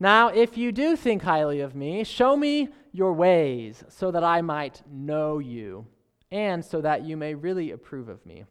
Now, 0.00 0.28
if 0.28 0.56
you 0.56 0.72
do 0.72 0.96
think 0.96 1.20
highly 1.20 1.60
of 1.60 1.74
me, 1.74 2.02
show 2.02 2.34
me 2.34 2.70
your 2.92 3.12
ways 3.12 3.84
so 3.90 4.10
that 4.10 4.24
I 4.24 4.40
might 4.40 4.80
know 4.90 5.38
you 5.38 5.86
and 6.30 6.64
so 6.64 6.80
that 6.80 7.04
you 7.04 7.18
may 7.18 7.34
really 7.34 7.72
approve 7.72 8.08
of 8.08 8.24
me. 8.24 8.44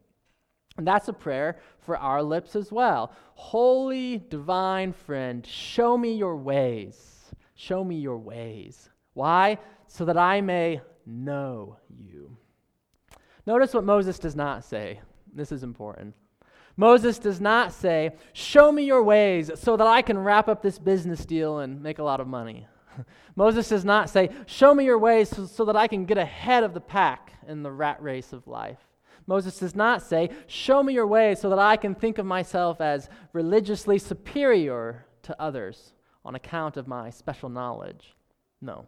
And 0.77 0.85
that's 0.85 1.07
a 1.07 1.13
prayer 1.13 1.57
for 1.79 1.97
our 1.97 2.21
lips 2.21 2.55
as 2.55 2.71
well. 2.71 3.11
Holy 3.33 4.19
divine 4.19 4.93
friend, 4.93 5.43
show 5.47 5.97
me 5.97 6.13
your 6.13 6.37
ways. 6.37 7.31
Show 7.55 7.83
me 7.83 7.95
your 7.95 8.19
ways. 8.19 8.91
Why? 9.15 9.57
So 9.87 10.05
that 10.05 10.17
I 10.17 10.41
may 10.41 10.79
know 11.05 11.77
you. 11.89 12.37
Notice 13.45 13.73
what 13.73 13.83
Moses 13.83 14.19
does 14.19 14.35
not 14.35 14.63
say. 14.63 14.99
This 15.33 15.51
is 15.51 15.63
important. 15.63 16.15
Moses 16.75 17.19
does 17.19 17.39
not 17.39 17.71
say, 17.71 18.11
Show 18.33 18.71
me 18.71 18.83
your 18.83 19.03
ways 19.03 19.51
so 19.55 19.77
that 19.77 19.87
I 19.87 20.01
can 20.01 20.17
wrap 20.17 20.47
up 20.47 20.61
this 20.61 20.79
business 20.79 21.25
deal 21.25 21.59
and 21.59 21.81
make 21.81 21.99
a 21.99 22.03
lot 22.03 22.19
of 22.19 22.27
money. 22.27 22.67
Moses 23.35 23.69
does 23.69 23.85
not 23.85 24.09
say, 24.09 24.29
Show 24.45 24.73
me 24.73 24.85
your 24.85 24.97
ways 24.97 25.29
so, 25.29 25.45
so, 25.45 25.65
that 25.65 25.75
I 25.75 25.87
can 25.87 26.05
get 26.05 26.17
ahead 26.17 26.63
of 26.63 26.73
the 26.73 26.81
pack 26.81 27.33
in 27.47 27.63
the 27.63 27.71
rat 27.71 28.01
race 28.01 28.33
of 28.33 28.47
life. 28.47 28.79
Moses 29.27 29.57
does 29.57 29.75
not 29.75 30.01
say, 30.01 30.29
Show 30.47 30.81
me 30.81 30.93
your 30.93 31.07
ways 31.07 31.39
so 31.39 31.49
that 31.49 31.59
I 31.59 31.77
can 31.77 31.95
think 31.95 32.17
of 32.17 32.25
myself 32.25 32.81
as 32.81 33.09
religiously 33.33 33.99
superior 33.99 35.05
to 35.23 35.39
others 35.41 35.93
on 36.25 36.35
account 36.35 36.77
of 36.77 36.87
my 36.87 37.09
special 37.09 37.49
knowledge. 37.49 38.15
No. 38.61 38.87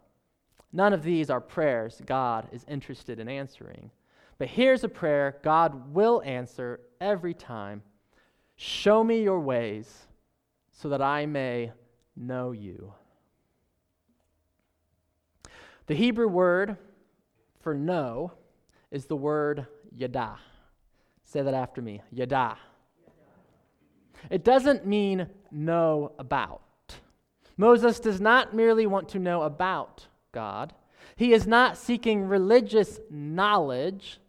None 0.72 0.92
of 0.92 1.02
these 1.02 1.30
are 1.30 1.40
prayers 1.40 2.02
God 2.04 2.48
is 2.52 2.64
interested 2.68 3.18
in 3.18 3.28
answering. 3.28 3.90
But 4.38 4.48
here's 4.48 4.84
a 4.84 4.88
prayer 4.88 5.38
God 5.42 5.94
will 5.94 6.22
answer 6.24 6.80
every 7.00 7.34
time 7.34 7.82
Show 8.56 9.04
me 9.04 9.22
your 9.22 9.40
ways 9.40 10.06
so 10.72 10.88
that 10.88 11.02
I 11.02 11.26
may 11.26 11.72
know 12.16 12.52
you. 12.52 12.94
The 15.86 15.94
Hebrew 15.94 16.26
word 16.26 16.76
for 17.60 17.74
know 17.74 18.32
is 18.90 19.06
the 19.06 19.16
word 19.16 19.66
yada. 19.94 20.38
Say 21.24 21.42
that 21.42 21.54
after 21.54 21.82
me 21.82 22.00
yada. 22.10 22.56
It 24.30 24.42
doesn't 24.42 24.86
mean 24.86 25.28
know 25.50 26.12
about. 26.18 26.62
Moses 27.58 28.00
does 28.00 28.20
not 28.20 28.54
merely 28.54 28.86
want 28.86 29.08
to 29.10 29.18
know 29.18 29.42
about 29.42 30.06
God, 30.36 30.74
he 31.16 31.32
is 31.32 31.46
not 31.46 31.78
seeking 31.78 32.28
religious 32.28 33.00
knowledge. 33.10 34.20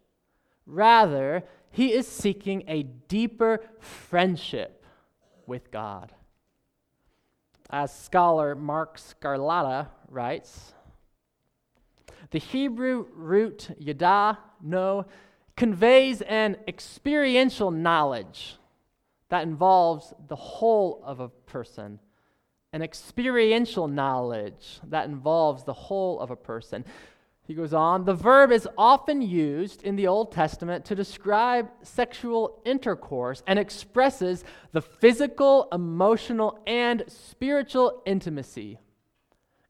Rather, 0.65 1.43
he 1.70 1.91
is 1.91 2.08
seeking 2.08 2.63
a 2.70 2.84
deeper 2.84 3.60
friendship 3.82 4.86
with 5.46 5.70
God. 5.70 6.13
As 7.70 7.93
scholar 7.93 8.56
Mark 8.56 8.98
Scarlata 8.98 9.88
writes, 10.08 10.74
the 12.32 12.39
Hebrew 12.39 13.08
root 13.13 13.70
yada, 13.78 14.38
know, 14.63 15.08
conveys 15.58 16.22
an 16.22 16.56
experiential 16.70 17.70
knowledge 17.70 18.56
that 19.28 19.43
involves 19.43 20.13
the 20.30 20.38
whole 20.38 21.02
of 21.04 21.20
a 21.20 21.28
person, 21.28 22.00
an 22.78 22.84
experiential 22.84 23.88
knowledge 23.88 24.80
that 24.88 25.10
involves 25.10 25.63
the 25.63 25.74
whole 25.74 26.20
of 26.20 26.30
a 26.30 26.36
person. 26.36 26.86
He 27.48 27.56
goes 27.56 27.74
on, 27.74 28.06
the 28.06 28.13
verb 28.13 28.52
is 28.52 28.68
often 28.78 29.20
used 29.20 29.82
in 29.82 29.96
the 29.96 30.06
Old 30.06 30.32
Testament 30.32 30.86
to 30.86 30.94
describe 30.94 31.72
sexual 31.82 32.62
intercourse 32.66 33.42
and 33.48 33.58
expresses 33.58 34.44
the 34.74 34.82
physical, 34.84 35.68
emotional, 35.72 36.60
and 36.68 37.04
spiritual 37.08 38.04
intimacy 38.06 38.78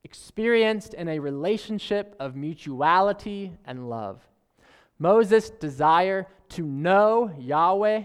experienced 0.04 0.94
in 0.94 1.08
a 1.08 1.20
relationship 1.20 2.14
of 2.20 2.36
mutuality 2.36 3.54
and 3.64 3.90
love. 3.90 4.20
Moses' 5.00 5.50
desire 5.50 6.28
to 6.50 6.62
know 6.62 7.32
Yahweh 7.40 8.04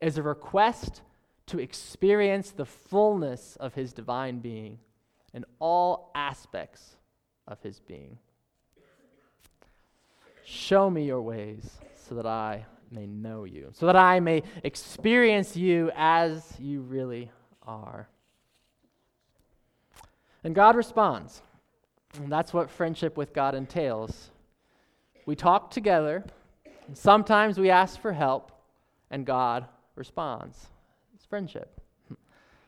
is 0.00 0.18
a 0.18 0.22
request 0.22 1.02
to 1.46 1.58
experience 1.58 2.50
the 2.50 2.64
fullness 2.64 3.56
of 3.60 3.74
his 3.74 3.92
divine 3.92 4.40
being 4.40 4.78
in 5.32 5.44
all 5.58 6.10
aspects 6.14 6.96
of 7.46 7.62
his 7.62 7.78
being. 7.80 8.18
Show 10.44 10.90
me 10.90 11.04
your 11.04 11.22
ways 11.22 11.78
so 11.94 12.14
that 12.14 12.26
I 12.26 12.64
may 12.90 13.06
know 13.06 13.44
you, 13.44 13.70
so 13.72 13.86
that 13.86 13.96
I 13.96 14.20
may 14.20 14.42
experience 14.62 15.56
you 15.56 15.90
as 15.96 16.54
you 16.58 16.80
really 16.80 17.30
are. 17.66 18.08
And 20.44 20.54
God 20.54 20.76
responds. 20.76 21.42
And 22.14 22.30
that's 22.30 22.54
what 22.54 22.70
friendship 22.70 23.16
with 23.16 23.34
God 23.34 23.54
entails. 23.54 24.30
We 25.26 25.34
talk 25.34 25.70
together, 25.70 26.24
and 26.86 26.96
sometimes 26.96 27.58
we 27.58 27.68
ask 27.68 28.00
for 28.00 28.12
help, 28.12 28.52
and 29.10 29.26
God 29.26 29.66
responds. 29.96 30.68
Friendship. 31.28 31.80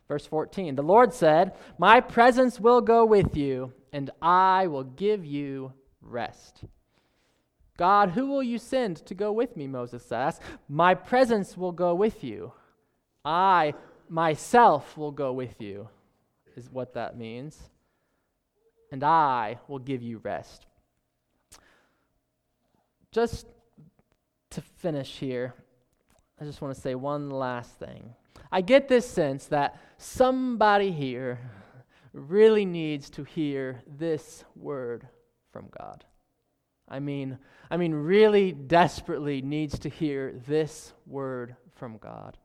Verse 0.09 0.27
14 0.27 0.75
The 0.75 0.83
Lord 0.83 1.13
said, 1.13 1.53
My 1.79 2.01
presence 2.01 2.59
will 2.59 2.81
go 2.81 3.05
with 3.05 3.37
you, 3.37 3.73
and 3.93 4.11
I 4.21 4.67
will 4.67 4.85
give 4.85 5.25
you 5.25 5.73
rest. 6.01 6.65
God, 7.77 8.11
who 8.11 8.27
will 8.27 8.43
you 8.43 8.59
send 8.59 8.97
to 9.07 9.15
go 9.15 9.31
with 9.31 9.57
me? 9.57 9.69
Moses 9.69 10.11
asked. 10.11 10.43
My 10.69 10.95
presence 10.95 11.57
will 11.57 11.71
go 11.71 11.95
with 11.95 12.25
you. 12.25 12.53
I 13.25 13.75
myself 14.09 14.97
will 14.97 15.13
go 15.13 15.33
with 15.33 15.61
you, 15.61 15.89
is 16.57 16.71
what 16.71 16.95
that 16.95 17.17
means. 17.17 17.57
And 18.91 19.05
I 19.05 19.59
will 19.69 19.79
give 19.79 20.03
you 20.03 20.19
rest. 20.19 20.67
Just 23.13 23.47
to 24.51 24.61
finish 24.61 25.19
here, 25.19 25.55
I 26.41 26.45
just 26.45 26.61
want 26.61 26.75
to 26.75 26.81
say 26.81 26.95
one 26.95 27.31
last 27.31 27.79
thing. 27.79 28.15
I 28.51 28.61
get 28.61 28.89
this 28.89 29.09
sense 29.09 29.47
that 29.47 29.81
somebody 29.99 30.91
here 30.93 31.39
really 32.13 32.65
needs 32.65 33.11
to 33.11 33.25
hear 33.25 33.83
this 33.87 34.45
word 34.57 35.07
from 35.53 35.69
God. 35.79 36.05
I 36.89 37.01
mean, 37.01 37.39
I 37.71 37.77
mean 37.77 37.93
really 37.93 38.53
desperately 38.53 39.43
needs 39.43 39.79
to 39.81 39.89
hear 39.89 40.33
this 40.47 40.93
word 41.07 41.57
from 41.75 41.99
God. 41.99 42.39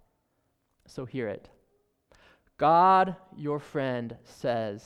So 0.88 1.06
hear 1.06 1.30
it. 1.30 1.50
God, 2.58 3.16
your 3.36 3.60
friend, 3.60 4.16
says 4.26 4.84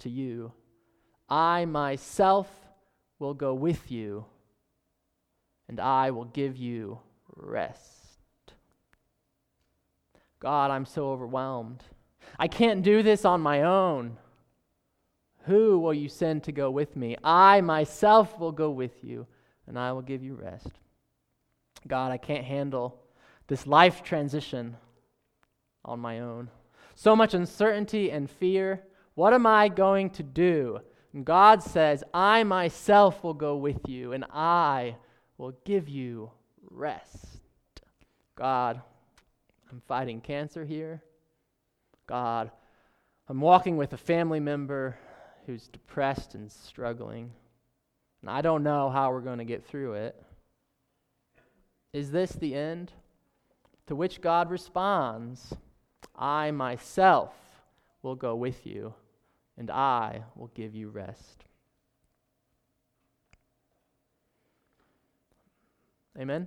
to 0.00 0.10
you, 0.10 0.52
I 1.28 1.64
myself 1.64 2.48
will 3.18 3.34
go 3.34 3.54
with 3.54 3.90
you, 3.90 4.24
and 5.68 5.78
I 5.78 6.10
will 6.10 6.24
give 6.24 6.56
you 6.56 6.98
rest. 7.36 7.99
God, 10.40 10.70
I'm 10.70 10.86
so 10.86 11.10
overwhelmed. 11.10 11.84
I 12.38 12.48
can't 12.48 12.82
do 12.82 13.02
this 13.02 13.24
on 13.24 13.40
my 13.40 13.62
own. 13.62 14.16
Who 15.44 15.78
will 15.78 15.94
you 15.94 16.08
send 16.08 16.44
to 16.44 16.52
go 16.52 16.70
with 16.70 16.96
me? 16.96 17.16
I 17.22 17.60
myself 17.60 18.38
will 18.38 18.52
go 18.52 18.70
with 18.70 19.04
you, 19.04 19.26
and 19.66 19.78
I 19.78 19.92
will 19.92 20.02
give 20.02 20.22
you 20.22 20.34
rest. 20.34 20.70
God, 21.86 22.10
I 22.10 22.18
can't 22.18 22.44
handle 22.44 23.00
this 23.46 23.66
life 23.66 24.02
transition 24.02 24.76
on 25.84 26.00
my 26.00 26.20
own. 26.20 26.50
So 26.94 27.14
much 27.14 27.34
uncertainty 27.34 28.10
and 28.10 28.30
fear. 28.30 28.82
What 29.14 29.32
am 29.32 29.46
I 29.46 29.68
going 29.68 30.10
to 30.10 30.22
do? 30.22 30.80
And 31.12 31.24
God 31.24 31.62
says, 31.62 32.04
I 32.14 32.44
myself 32.44 33.24
will 33.24 33.34
go 33.34 33.56
with 33.56 33.88
you, 33.88 34.12
and 34.12 34.24
I 34.32 34.96
will 35.36 35.52
give 35.64 35.88
you 35.88 36.30
rest. 36.70 37.40
God, 38.36 38.80
I'm 39.70 39.82
fighting 39.86 40.20
cancer 40.20 40.64
here. 40.64 41.02
God, 42.06 42.50
I'm 43.28 43.40
walking 43.40 43.76
with 43.76 43.92
a 43.92 43.96
family 43.96 44.40
member 44.40 44.96
who's 45.46 45.68
depressed 45.68 46.34
and 46.34 46.50
struggling. 46.50 47.30
And 48.20 48.30
I 48.30 48.40
don't 48.40 48.62
know 48.62 48.90
how 48.90 49.12
we're 49.12 49.20
going 49.20 49.38
to 49.38 49.44
get 49.44 49.64
through 49.64 49.94
it. 49.94 50.20
Is 51.92 52.10
this 52.10 52.32
the 52.32 52.54
end? 52.54 52.92
To 53.86 53.96
which 53.96 54.20
God 54.20 54.50
responds, 54.50 55.54
I 56.14 56.50
myself 56.50 57.34
will 58.02 58.14
go 58.14 58.36
with 58.36 58.66
you, 58.66 58.94
and 59.56 59.70
I 59.70 60.22
will 60.36 60.50
give 60.54 60.74
you 60.74 60.90
rest. 60.90 61.44
Amen? 66.18 66.46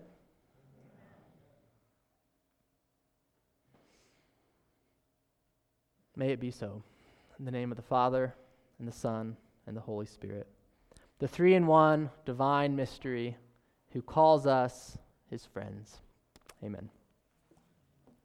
May 6.15 6.31
it 6.31 6.39
be 6.39 6.51
so. 6.51 6.83
In 7.39 7.45
the 7.45 7.51
name 7.51 7.71
of 7.71 7.77
the 7.77 7.83
Father, 7.83 8.35
and 8.79 8.87
the 8.87 8.91
Son, 8.91 9.35
and 9.65 9.75
the 9.75 9.81
Holy 9.81 10.05
Spirit. 10.05 10.47
The 11.19 11.27
three 11.27 11.55
in 11.55 11.67
one 11.67 12.09
divine 12.25 12.75
mystery 12.75 13.37
who 13.91 14.01
calls 14.01 14.45
us 14.45 14.97
his 15.29 15.45
friends. 15.45 15.97
Amen. 16.63 16.89